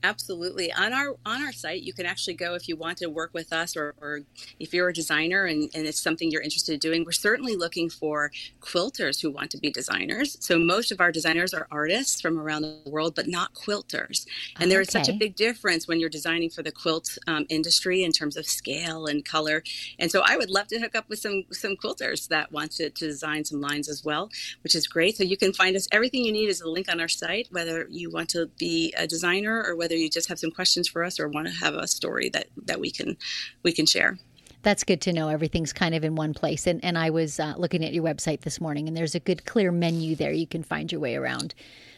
Absolutely. 0.02 0.72
On 0.72 0.92
our 0.92 1.16
on 1.26 1.42
our 1.42 1.52
site, 1.52 1.82
you 1.82 1.92
can 1.92 2.06
actually 2.06 2.34
go 2.34 2.54
if 2.54 2.68
you 2.68 2.76
want 2.76 2.98
to 2.98 3.06
work 3.06 3.32
with 3.34 3.52
us 3.52 3.76
or, 3.76 3.94
or 4.00 4.20
if 4.58 4.72
you're 4.72 4.88
a 4.88 4.94
designer 4.94 5.44
and, 5.44 5.70
and 5.74 5.86
it's 5.86 6.00
something 6.00 6.30
you're 6.30 6.40
interested 6.40 6.72
in 6.72 6.78
doing. 6.78 7.04
We're 7.04 7.12
certainly 7.12 7.54
looking 7.54 7.90
for 7.90 8.30
quilters 8.60 9.20
who 9.20 9.30
want 9.30 9.50
to 9.50 9.58
be 9.58 9.70
designers. 9.70 10.38
So 10.40 10.58
most 10.58 10.90
of 10.90 11.00
our 11.00 11.12
designers 11.12 11.52
are 11.52 11.66
artists 11.70 12.20
from 12.20 12.38
around 12.38 12.62
the 12.62 12.80
world, 12.86 13.14
but 13.14 13.28
not 13.28 13.52
quilters. 13.54 14.26
And 14.56 14.64
okay. 14.64 14.70
there 14.70 14.80
is 14.80 14.88
such 14.88 15.08
a 15.08 15.12
big 15.12 15.36
difference 15.36 15.86
when 15.86 16.00
you're 16.00 16.08
designing 16.08 16.48
for 16.48 16.62
the 16.62 16.72
quilt 16.72 17.18
um, 17.26 17.44
industry 17.50 18.02
in 18.02 18.12
terms 18.12 18.38
of 18.38 18.46
scale 18.46 19.04
and 19.06 19.22
color. 19.22 19.62
And 19.98 20.10
so 20.10 20.22
I 20.24 20.36
would 20.36 20.50
love 20.50 20.68
to 20.68 20.80
hook 20.80 20.94
up 20.94 21.08
with 21.10 21.18
some 21.18 21.44
some 21.52 21.76
quilters 21.76 22.28
that 22.28 22.52
want 22.52 22.72
to, 22.72 22.88
to 22.88 23.06
design 23.06 23.44
some 23.44 23.60
lines 23.60 23.88
as 23.88 24.02
well, 24.02 24.30
which 24.62 24.74
is 24.74 24.86
great. 24.86 25.16
So 25.16 25.24
you 25.24 25.36
can 25.36 25.52
find 25.52 25.76
us. 25.76 25.88
Everything 25.92 26.24
you 26.24 26.32
need 26.32 26.48
is 26.48 26.62
a 26.62 26.68
link 26.68 26.90
on 26.90 27.00
our 27.00 27.08
site, 27.08 27.48
whether 27.50 27.86
you 27.90 28.10
want 28.10 28.30
to 28.30 28.46
be 28.58 28.94
a 28.96 29.06
designer 29.06 29.62
or 29.66 29.76
whether 29.76 29.89
whether 29.90 29.98
you 30.00 30.08
just 30.08 30.28
have 30.28 30.38
some 30.38 30.52
questions 30.52 30.88
for 30.88 31.02
us 31.02 31.18
or 31.18 31.28
want 31.28 31.48
to 31.48 31.52
have 31.52 31.74
a 31.74 31.88
story 31.88 32.28
that 32.28 32.46
that 32.64 32.80
we 32.80 32.90
can 32.90 33.16
we 33.64 33.72
can 33.72 33.86
share 33.86 34.18
that's 34.62 34.84
good 34.84 35.00
to 35.00 35.14
know. 35.14 35.30
Everything's 35.30 35.72
kind 35.72 35.94
of 35.94 36.04
in 36.04 36.16
one 36.16 36.34
place. 36.34 36.66
And 36.66 36.84
and 36.84 36.98
I 36.98 37.08
was 37.08 37.40
uh, 37.40 37.54
looking 37.56 37.82
at 37.82 37.94
your 37.94 38.04
website 38.04 38.42
this 38.42 38.60
morning, 38.60 38.88
and 38.88 38.94
there's 38.94 39.14
a 39.14 39.20
good 39.20 39.46
clear 39.46 39.72
menu 39.72 40.14
there. 40.14 40.32
You 40.32 40.46
can 40.46 40.62
find 40.62 40.92
your 40.92 41.00
way 41.00 41.16
around 41.16 41.54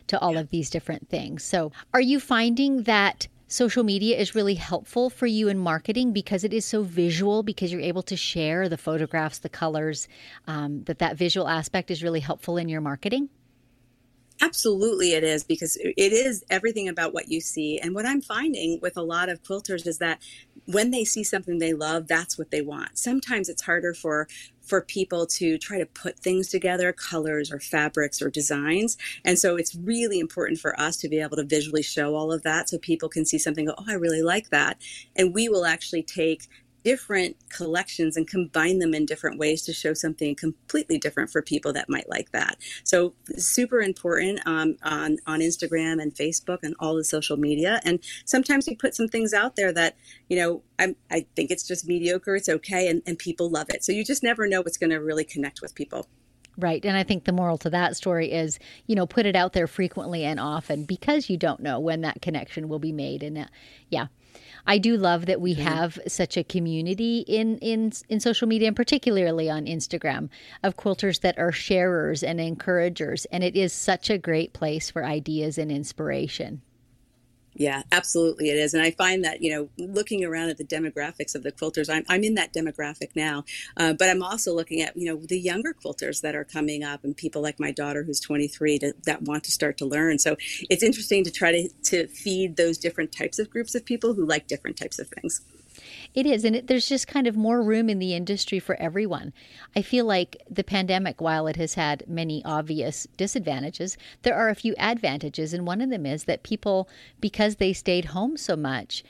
to 0.07 0.19
all 0.21 0.35
yeah. 0.35 0.41
of 0.41 0.51
these 0.51 0.71
different 0.71 1.09
things. 1.09 1.43
So, 1.43 1.73
are 1.93 2.01
you 2.01 2.21
finding 2.21 2.85
that 2.85 3.27
social 3.49 3.83
media 3.83 4.17
is 4.17 4.37
really 4.37 4.55
helpful 4.55 5.11
for 5.11 5.27
you 5.27 5.49
in 5.49 5.59
marketing 5.59 6.13
because 6.13 6.45
it 6.45 6.53
is 6.53 6.65
so 6.65 6.85
visual? 6.85 7.43
Because 7.43 7.73
you're 7.73 7.81
able 7.81 8.05
to 8.05 8.17
share 8.17 8.69
the 8.69 8.79
photographs, 8.79 9.41
the 9.41 9.49
colors. 9.49 10.07
Um, 10.47 10.85
that 10.85 11.01
that 11.01 11.17
visual 11.17 11.49
aspect 11.49 11.91
is 11.91 12.01
really 12.01 12.21
helpful 12.21 12.59
in 12.59 12.69
your 12.69 12.81
marketing. 12.81 13.29
Absolutely, 14.43 15.13
it 15.13 15.23
is 15.23 15.45
because 15.45 15.77
it 15.77 16.13
is 16.13 16.45
everything 16.51 16.89
about 16.89 17.15
what 17.15 17.29
you 17.29 17.41
see. 17.41 17.79
And 17.79 17.95
what 17.95 18.05
I'm 18.05 18.21
finding 18.21 18.81
with 18.83 18.97
a 18.97 19.03
lot 19.03 19.29
of 19.29 19.41
quilters 19.45 19.87
is 19.87 19.99
that 19.99 20.21
when 20.67 20.91
they 20.91 21.05
see 21.05 21.23
something 21.23 21.59
they 21.59 21.75
love, 21.75 22.09
that's 22.09 22.37
what 22.37 22.51
they 22.51 22.61
want. 22.61 22.99
Sometimes 22.99 23.49
it's 23.49 23.63
harder 23.63 23.95
for 23.95 24.27
for 24.61 24.81
people 24.81 25.27
to 25.27 25.59
try 25.59 25.79
to 25.79 25.87
put 25.87 26.19
things 26.19 26.49
together, 26.49 26.93
colors 26.93 27.53
or 27.53 27.61
fabrics 27.61 28.21
or 28.21 28.31
designs. 28.31 28.97
And 29.25 29.39
so 29.39 29.57
it's 29.57 29.77
really 29.77 30.19
important 30.19 30.59
for 30.59 30.79
us 30.79 30.97
to 30.99 31.09
be 31.09 31.21
able 31.21 31.37
to 31.37 31.45
visually 31.45 31.83
show 31.83 32.17
all 32.17 32.33
of 32.33 32.43
that 32.43 32.69
so 32.69 32.79
people 32.79 33.09
can 33.09 33.25
see 33.25 33.39
something, 33.39 33.67
go, 33.67 33.75
oh, 33.79 33.85
I 33.89 33.95
really 33.95 34.23
like 34.23 34.51
that. 34.51 34.79
And 35.17 35.35
we 35.35 35.49
will 35.49 35.67
actually 35.67 36.03
take 36.03 36.49
different 36.85 37.37
collections 37.49 38.17
and 38.17 38.27
combine 38.27 38.79
them 38.79 38.95
in 38.95 39.07
different 39.07 39.39
ways 39.39 39.63
to 39.63 39.73
show 39.73 39.95
something 39.95 40.35
completely 40.35 40.99
different 40.99 41.31
for 41.31 41.43
people 41.43 41.73
that 41.73 41.89
might 41.89 42.09
like 42.09 42.33
that. 42.33 42.59
So 42.85 43.15
super 43.37 43.81
important 43.81 44.41
um, 44.47 44.77
on 44.83 45.19
on 45.27 45.41
Instagram 45.41 46.03
and 46.03 46.15
Facebook 46.15 46.59
and 46.63 46.75
all 46.81 46.97
the 46.97 47.05
social 47.05 47.37
media. 47.37 47.81
And 47.85 48.01
sometimes 48.25 48.67
we 48.67 48.75
put 48.75 48.95
some 48.95 49.09
things 49.09 49.33
out 49.33 49.57
there 49.57 49.73
that 49.73 49.97
you 50.29 50.37
know 50.37 50.63
I'm, 50.79 50.97
I 51.11 51.27
think 51.37 51.51
it's 51.51 51.67
just 51.67 51.87
mediocre. 51.87 52.37
It's 52.37 52.49
okay, 52.49 52.89
and, 52.89 53.03
and 53.07 53.19
people 53.19 53.51
love 53.51 53.67
it. 53.71 53.85
So 53.85 53.93
you 53.93 54.05
just 54.05 54.23
never 54.23 54.47
know 54.47 54.61
what's 54.61 54.79
going 54.79 54.91
to 54.91 54.99
really 54.99 55.25
connect 55.25 55.63
with 55.63 55.75
people. 55.75 56.07
Right. 56.59 56.85
And 56.85 56.97
I 56.97 57.03
think 57.03 57.25
the 57.25 57.33
moral 57.33 57.57
to 57.59 57.71
that 57.71 57.97
story 57.97 58.31
is, 58.31 58.59
you 58.87 58.95
know, 58.95 59.07
put 59.07 59.25
it 59.25 59.35
out 59.35 59.55
there 59.55 59.67
frequently 59.67 60.25
and 60.25 60.39
often 60.39 60.85
because 60.85 61.31
you 61.31 61.39
don't 61.39 61.61
know 61.61 61.81
when 61.81 62.03
that 62.03 62.21
connection 62.21 62.69
will 62.69 62.79
be 62.79 62.93
made. 62.93 63.23
And 63.23 63.39
uh, 63.39 63.47
yeah, 63.89 64.09
I 64.67 64.79
do 64.79 64.97
love 64.97 65.27
that 65.27 65.41
we 65.41 65.55
mm-hmm. 65.55 65.63
have 65.63 65.99
such 66.07 66.37
a 66.37 66.45
community 66.45 67.21
in 67.21 67.59
in 67.59 67.93
in 68.09 68.21
social 68.21 68.49
media 68.49 68.69
and 68.69 68.77
particularly 68.77 69.51
on 69.51 69.67
Instagram 69.67 70.29
of 70.63 70.77
quilters 70.77 71.21
that 71.21 71.39
are 71.39 71.53
sharers 71.53 72.23
and 72.23 72.41
encouragers 72.41 73.25
and 73.27 73.43
it 73.43 73.57
is 73.57 73.73
such 73.73 74.11
a 74.11 74.19
great 74.19 74.53
place 74.53 74.91
for 74.91 75.05
ideas 75.05 75.59
and 75.59 75.71
inspiration. 75.71 76.63
Yeah, 77.55 77.83
absolutely 77.93 78.49
it 78.49 78.57
is. 78.57 78.73
And 78.73 78.83
I 78.83 78.93
find 78.93 79.25
that, 79.25 79.43
you 79.43 79.51
know, 79.51 79.69
looking 79.77 80.25
around 80.25 80.49
at 80.49 80.57
the 80.57 80.65
demographics 80.65 81.35
of 81.35 81.43
the 81.43 81.53
quilters, 81.53 81.93
I'm, 81.93 82.05
I'm 82.09 82.25
in 82.25 82.35
that 82.35 82.55
demographic 82.55 83.11
now. 83.15 83.45
Uh, 83.77 83.93
but 83.93 84.09
I'm 84.09 84.23
also 84.23 84.55
looking 84.55 84.81
at, 84.81 84.97
you 84.97 85.07
know, 85.07 85.21
the 85.27 85.39
younger 85.39 85.75
quilters 85.75 86.23
that 86.23 86.35
are 86.35 86.45
coming 86.45 86.83
up 86.83 87.05
and 87.05 87.17
people 87.17 87.43
like 87.43 87.61
my 87.61 87.71
daughter 87.71 88.05
who's 88.05 88.21
23 88.21 88.79
to, 88.79 88.95
that 89.05 89.23
want 89.23 89.45
to 89.45 89.51
start 89.51 89.77
to 89.79 89.87
learn. 89.87 90.19
So 90.19 90.37
it's 90.71 90.83
interesting 90.83 91.25
to 91.25 91.31
try 91.31 91.53
to, 91.53 91.69
to 91.85 92.07
feed 92.09 92.57
those 92.57 92.79
different 92.79 93.13
types 93.13 93.39
of 93.39 93.51
groups 93.51 93.75
of 93.75 93.85
people 93.85 94.15
who 94.15 94.25
like 94.25 94.47
different 94.47 94.79
types 94.79 94.99
of 94.99 95.09
things. 95.09 95.43
It 96.15 96.27
is. 96.27 96.45
And 96.45 96.57
it, 96.57 96.67
there's 96.67 96.89
just 96.89 97.09
kind 97.09 97.27
of 97.27 97.37
more 97.37 97.63
room 97.63 97.89
in 97.89 97.99
the 97.99 98.15
industry 98.15 98.59
for 98.59 98.77
everyone. 98.77 99.33
I 99.75 99.83
feel 99.83 100.05
like 100.05 100.43
the 100.51 100.65
pandemic, 100.65 101.21
while 101.21 101.47
it 101.47 101.57
has 101.57 101.75
had 101.75 102.05
many 102.07 102.45
obvious 102.45 103.07
disadvantages, 103.17 103.97
there 104.23 104.37
are 104.37 104.51
a 104.51 104.55
few 104.55 104.75
advantages. 104.79 105.55
And 105.55 105.67
one 105.67 105.81
of 105.81 105.91
them 105.91 106.05
is 106.05 106.25
that 106.25 106.43
people, 106.43 106.89
because 107.21 107.57
they 107.57 107.73
stayed 107.73 108.07
home 108.07 108.37
so 108.37 108.57
much, 108.57 109.03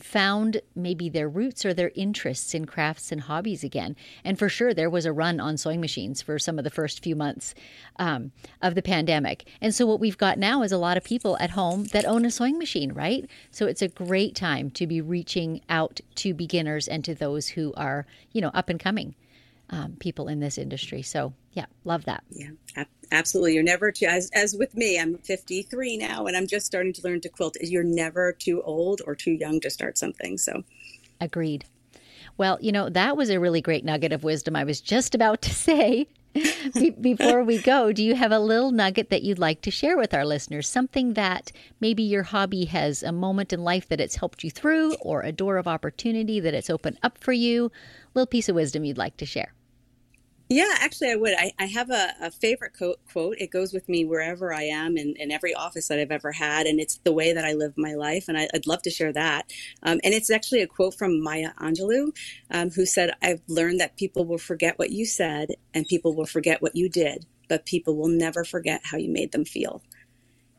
found 0.00 0.60
maybe 0.74 1.08
their 1.08 1.28
roots 1.28 1.64
or 1.64 1.74
their 1.74 1.92
interests 1.94 2.54
in 2.54 2.64
crafts 2.64 3.12
and 3.12 3.22
hobbies 3.22 3.62
again. 3.62 3.94
And 4.24 4.38
for 4.38 4.48
sure, 4.48 4.72
there 4.72 4.90
was 4.90 5.04
a 5.04 5.12
run 5.12 5.38
on 5.40 5.56
sewing 5.56 5.80
machines 5.80 6.22
for 6.22 6.38
some 6.38 6.58
of 6.58 6.64
the 6.64 6.70
first 6.70 7.02
few 7.02 7.14
months 7.14 7.54
um, 7.98 8.32
of 8.62 8.74
the 8.74 8.82
pandemic. 8.82 9.48
And 9.60 9.74
so, 9.74 9.86
what 9.86 10.00
we've 10.00 10.18
got 10.18 10.38
now 10.38 10.62
is 10.62 10.72
a 10.72 10.78
lot 10.78 10.96
of 10.96 11.04
people 11.04 11.36
at 11.40 11.50
home 11.50 11.84
that 11.86 12.04
own 12.04 12.24
a 12.24 12.30
sewing 12.30 12.58
machine, 12.58 12.92
right? 12.92 13.28
So, 13.50 13.66
it's 13.66 13.82
a 13.82 13.88
great 13.88 14.34
time 14.34 14.70
to 14.72 14.86
be 14.86 15.00
reaching 15.00 15.60
out 15.68 16.00
to 16.16 16.34
beginners 16.34 16.88
and 16.88 17.04
to 17.04 17.14
those 17.14 17.48
who 17.48 17.72
are, 17.74 18.06
you 18.32 18.40
know, 18.40 18.50
up 18.54 18.68
and 18.68 18.80
coming 18.80 19.14
um, 19.70 19.96
people 19.98 20.28
in 20.28 20.40
this 20.40 20.58
industry. 20.58 21.02
So, 21.02 21.32
yeah, 21.52 21.66
love 21.84 22.04
that. 22.04 22.24
Yeah, 22.30 22.50
absolutely. 23.10 23.54
You're 23.54 23.62
never 23.62 23.90
too, 23.90 24.06
as, 24.06 24.30
as 24.34 24.54
with 24.54 24.74
me, 24.76 24.98
I'm 24.98 25.18
53 25.18 25.96
now 25.96 26.26
and 26.26 26.36
I'm 26.36 26.46
just 26.46 26.66
starting 26.66 26.92
to 26.94 27.02
learn 27.02 27.20
to 27.22 27.28
quilt. 27.28 27.56
You're 27.60 27.82
never 27.82 28.32
too 28.32 28.62
old 28.62 29.02
or 29.06 29.14
too 29.14 29.32
young 29.32 29.60
to 29.60 29.70
start 29.70 29.98
something. 29.98 30.38
So, 30.38 30.62
agreed. 31.20 31.64
Well, 32.38 32.58
you 32.60 32.72
know, 32.72 32.88
that 32.90 33.16
was 33.16 33.30
a 33.30 33.40
really 33.40 33.60
great 33.60 33.84
nugget 33.84 34.12
of 34.12 34.24
wisdom 34.24 34.56
I 34.56 34.64
was 34.64 34.80
just 34.80 35.14
about 35.14 35.42
to 35.42 35.54
say. 35.54 36.08
Before 37.00 37.42
we 37.42 37.62
go, 37.62 37.92
do 37.92 38.04
you 38.04 38.14
have 38.14 38.30
a 38.30 38.38
little 38.38 38.70
nugget 38.70 39.08
that 39.08 39.22
you'd 39.22 39.38
like 39.38 39.62
to 39.62 39.70
share 39.70 39.96
with 39.96 40.12
our 40.12 40.26
listeners? 40.26 40.68
Something 40.68 41.14
that 41.14 41.50
maybe 41.80 42.02
your 42.02 42.24
hobby 42.24 42.66
has 42.66 43.02
a 43.02 43.10
moment 43.10 43.54
in 43.54 43.64
life 43.64 43.88
that 43.88 44.02
it's 44.02 44.16
helped 44.16 44.44
you 44.44 44.50
through, 44.50 44.96
or 44.96 45.22
a 45.22 45.32
door 45.32 45.56
of 45.56 45.66
opportunity 45.66 46.38
that 46.40 46.52
it's 46.52 46.68
opened 46.68 46.98
up 47.02 47.16
for 47.16 47.32
you? 47.32 47.66
A 47.66 47.70
little 48.14 48.26
piece 48.26 48.50
of 48.50 48.54
wisdom 48.54 48.84
you'd 48.84 48.98
like 48.98 49.16
to 49.16 49.24
share. 49.24 49.54
Yeah, 50.48 50.76
actually, 50.78 51.10
I 51.10 51.16
would. 51.16 51.34
I, 51.36 51.52
I 51.58 51.66
have 51.66 51.90
a, 51.90 52.14
a 52.22 52.30
favorite 52.30 52.74
quote, 52.78 53.00
quote. 53.12 53.36
It 53.40 53.50
goes 53.50 53.72
with 53.72 53.88
me 53.88 54.04
wherever 54.04 54.54
I 54.54 54.62
am 54.62 54.96
in, 54.96 55.16
in 55.16 55.32
every 55.32 55.52
office 55.54 55.88
that 55.88 55.98
I've 55.98 56.12
ever 56.12 56.30
had, 56.30 56.68
and 56.68 56.78
it's 56.78 56.98
the 56.98 57.12
way 57.12 57.32
that 57.32 57.44
I 57.44 57.54
live 57.54 57.74
my 57.76 57.94
life. 57.94 58.26
And 58.28 58.38
I, 58.38 58.48
would 58.52 58.68
love 58.68 58.82
to 58.82 58.90
share 58.90 59.12
that. 59.12 59.50
Um, 59.82 60.00
and 60.04 60.14
it's 60.14 60.30
actually 60.30 60.62
a 60.62 60.68
quote 60.68 60.94
from 60.94 61.20
Maya 61.20 61.50
Angelou, 61.60 62.12
um, 62.52 62.70
who 62.70 62.86
said, 62.86 63.10
I've 63.22 63.42
learned 63.48 63.80
that 63.80 63.96
people 63.96 64.24
will 64.24 64.38
forget 64.38 64.78
what 64.78 64.90
you 64.90 65.04
said 65.04 65.50
and 65.74 65.84
people 65.88 66.14
will 66.14 66.26
forget 66.26 66.62
what 66.62 66.76
you 66.76 66.88
did, 66.88 67.26
but 67.48 67.66
people 67.66 67.96
will 67.96 68.08
never 68.08 68.44
forget 68.44 68.82
how 68.84 68.98
you 68.98 69.10
made 69.10 69.32
them 69.32 69.44
feel. 69.44 69.82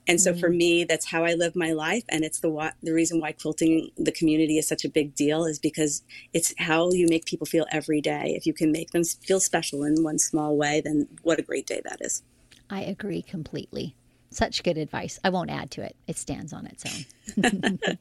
And 0.08 0.22
so 0.22 0.32
mm-hmm. 0.32 0.40
for 0.40 0.50
me, 0.50 0.84
that's 0.84 1.06
how 1.06 1.26
I 1.26 1.34
live 1.34 1.56
my 1.56 1.74
life. 1.74 2.04
And 2.10 2.24
it's 2.24 2.40
the, 2.40 2.74
the 2.82 2.94
reason 2.94 3.20
why 3.20 3.34
quilting 3.34 3.92
the 3.98 4.12
community 4.12 4.58
is 4.58 4.68
such 4.68 4.86
a 4.86 4.90
big 4.90 5.16
deal 5.16 5.46
is 5.46 5.60
because 5.60 6.04
it's 6.34 6.54
how 6.58 6.92
you 6.92 7.08
make 7.10 7.26
people 7.26 7.46
feel 7.46 7.66
every 7.72 8.02
day. 8.02 8.34
If 8.36 8.46
you 8.46 8.54
can 8.54 8.72
make 8.72 8.92
them 8.92 9.04
feel 9.04 9.40
special 9.40 9.84
in 9.84 10.04
one 10.04 10.20
small 10.20 10.56
way, 10.56 10.82
then 10.82 11.08
what 11.24 11.40
a 11.40 11.44
great 11.44 11.68
day 11.68 11.82
that 11.84 12.00
is. 12.02 12.24
I 12.70 12.82
agree 12.82 13.22
completely. 13.22 13.96
Such 14.30 14.64
good 14.64 14.78
advice. 14.78 15.20
I 15.24 15.30
won't 15.30 15.50
add 15.50 15.72
to 15.72 15.82
it. 15.82 15.96
It 16.06 16.18
stands 16.18 16.52
on 16.52 16.68
its 16.68 16.84
own. 16.86 17.80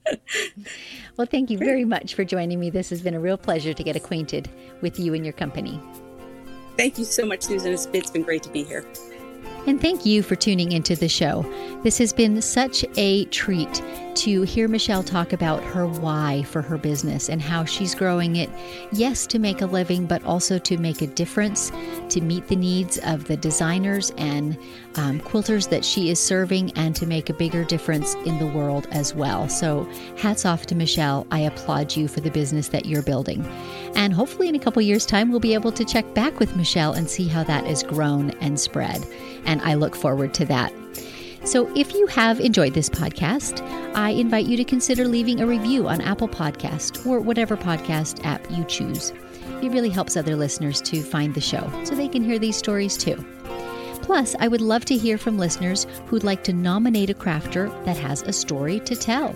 well, 1.16 1.27
thank 1.27 1.51
you 1.51 1.59
very 1.59 1.85
much 1.85 2.14
for 2.14 2.25
joining 2.25 2.59
me. 2.59 2.69
This 2.69 2.90
has 2.90 3.01
been 3.01 3.14
a 3.14 3.21
real 3.21 3.38
pleasure 3.38 3.73
to 3.73 3.83
get 3.85 3.95
acquainted 3.95 4.51
with 4.81 4.99
you 4.99 5.14
and 5.14 5.25
your 5.25 5.33
company. 5.33 5.81
Thank 6.77 6.99
you 6.99 7.05
so 7.05 7.25
much, 7.25 7.42
Susan. 7.42 7.73
it's 7.73 8.11
been 8.11 8.23
great 8.23 8.42
to 8.42 8.51
be 8.51 8.64
here. 8.64 8.85
And 9.66 9.81
thank 9.81 10.07
you 10.07 10.22
for 10.22 10.37
tuning 10.37 10.72
into 10.72 10.94
the 10.94 11.09
show. 11.09 11.42
This 11.83 11.98
has 11.98 12.12
been 12.12 12.40
such 12.40 12.85
a 12.96 13.24
treat 13.26 13.83
to 14.16 14.42
hear 14.42 14.66
Michelle 14.66 15.02
talk 15.02 15.35
about 15.35 15.62
her 15.62 15.87
why 15.87 16.42
for 16.44 16.62
her 16.62 16.79
business 16.79 17.29
and 17.29 17.42
how 17.42 17.66
she's 17.66 17.94
growing 17.94 18.37
it, 18.37 18.48
yes, 18.90 19.26
to 19.26 19.38
make 19.38 19.61
a 19.61 19.66
living, 19.66 20.07
but 20.07 20.24
also 20.24 20.59
to 20.59 20.79
make 20.79 21.02
a 21.02 21.07
difference, 21.07 21.70
to 22.09 22.22
meet 22.22 22.48
the 22.48 22.57
needs 22.57 22.96
of 22.98 23.26
the 23.26 23.37
designers 23.37 24.11
and 24.16 24.57
um, 24.94 25.20
quilters 25.20 25.68
that 25.68 25.85
she 25.85 26.09
is 26.09 26.18
serving, 26.18 26.72
and 26.76 26.96
to 26.96 27.05
make 27.05 27.29
a 27.29 27.35
bigger 27.35 27.62
difference 27.62 28.14
in 28.24 28.38
the 28.38 28.46
world 28.46 28.88
as 28.90 29.14
well. 29.14 29.48
So, 29.50 29.87
hats 30.16 30.46
off 30.46 30.64
to 30.66 30.74
Michelle. 30.74 31.26
I 31.31 31.40
applaud 31.40 31.94
you 31.94 32.09
for 32.09 32.20
the 32.20 32.31
business 32.31 32.68
that 32.68 32.87
you're 32.87 33.02
building. 33.02 33.44
And 33.94 34.14
hopefully, 34.14 34.48
in 34.48 34.55
a 34.55 34.59
couple 34.61 34.81
years' 34.81 35.05
time, 35.05 35.31
we'll 35.31 35.40
be 35.40 35.55
able 35.55 35.72
to 35.72 35.85
check 35.85 36.14
back 36.14 36.38
with 36.40 36.57
Michelle 36.57 36.94
and 36.94 37.09
see 37.09 37.29
how 37.29 37.44
that 37.44 37.66
has 37.66 37.83
grown 37.83 38.31
and 38.40 38.59
spread. 38.59 39.07
And 39.57 39.66
I 39.66 39.75
look 39.75 39.97
forward 39.97 40.35
to 40.35 40.45
that. 40.47 40.71
So, 41.45 41.73
if 41.75 41.95
you 41.95 42.07
have 42.09 42.40
enjoyed 42.40 42.75
this 42.75 42.90
podcast, 42.90 43.62
I 43.95 44.11
invite 44.11 44.47
you 44.47 44.57
to 44.57 44.64
consider 44.64 45.07
leaving 45.07 45.40
a 45.40 45.47
review 45.47 45.88
on 45.88 46.01
Apple 46.03 46.29
Podcast 46.29 47.07
or 47.07 47.21
whatever 47.21 47.57
podcast 47.57 48.23
app 48.27 48.45
you 48.51 48.64
choose. 48.64 49.12
It 49.62 49.71
really 49.73 49.88
helps 49.88 50.16
other 50.16 50.37
listeners 50.37 50.83
to 50.83 51.01
find 51.03 51.35
the 51.35 51.40
show 51.40 51.71
so 51.85 51.95
they 51.95 52.09
can 52.09 52.23
hear 52.23 52.38
these 52.38 52.57
stories 52.57 52.99
too. 52.99 53.25
Plus, 54.03 54.37
I 54.38 54.49
would 54.49 54.61
love 54.61 54.85
to 54.87 54.97
hear 54.97 55.16
from 55.16 55.38
listeners 55.38 55.87
who'd 56.07 56.25
like 56.25 56.45
to 56.45 56.53
nominate 56.53 57.11
a 57.11 57.14
crafter 57.14 57.73
that 57.87 57.97
has 57.97 58.23
a 58.23 58.33
story 58.33 58.81
to 58.81 58.95
tell. 58.95 59.35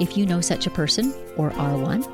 If 0.00 0.16
you 0.16 0.26
know 0.26 0.40
such 0.40 0.66
a 0.66 0.70
person 0.70 1.14
or 1.36 1.52
are 1.54 1.78
one, 1.78 2.04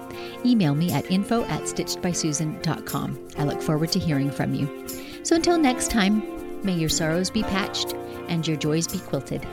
email 0.46 0.74
me 0.74 0.92
at 0.92 1.10
info 1.10 1.44
at 1.44 1.62
stitchedbysusan.com. 1.62 3.28
I 3.38 3.44
look 3.44 3.60
forward 3.62 3.90
to 3.92 3.98
hearing 3.98 4.30
from 4.30 4.54
you. 4.54 4.86
So 5.24 5.34
until 5.34 5.58
next 5.58 5.90
time, 5.90 6.22
may 6.64 6.74
your 6.74 6.88
sorrows 6.88 7.30
be 7.30 7.42
patched 7.42 7.94
and 8.28 8.46
your 8.46 8.56
joys 8.56 8.86
be 8.86 8.98
quilted. 8.98 9.46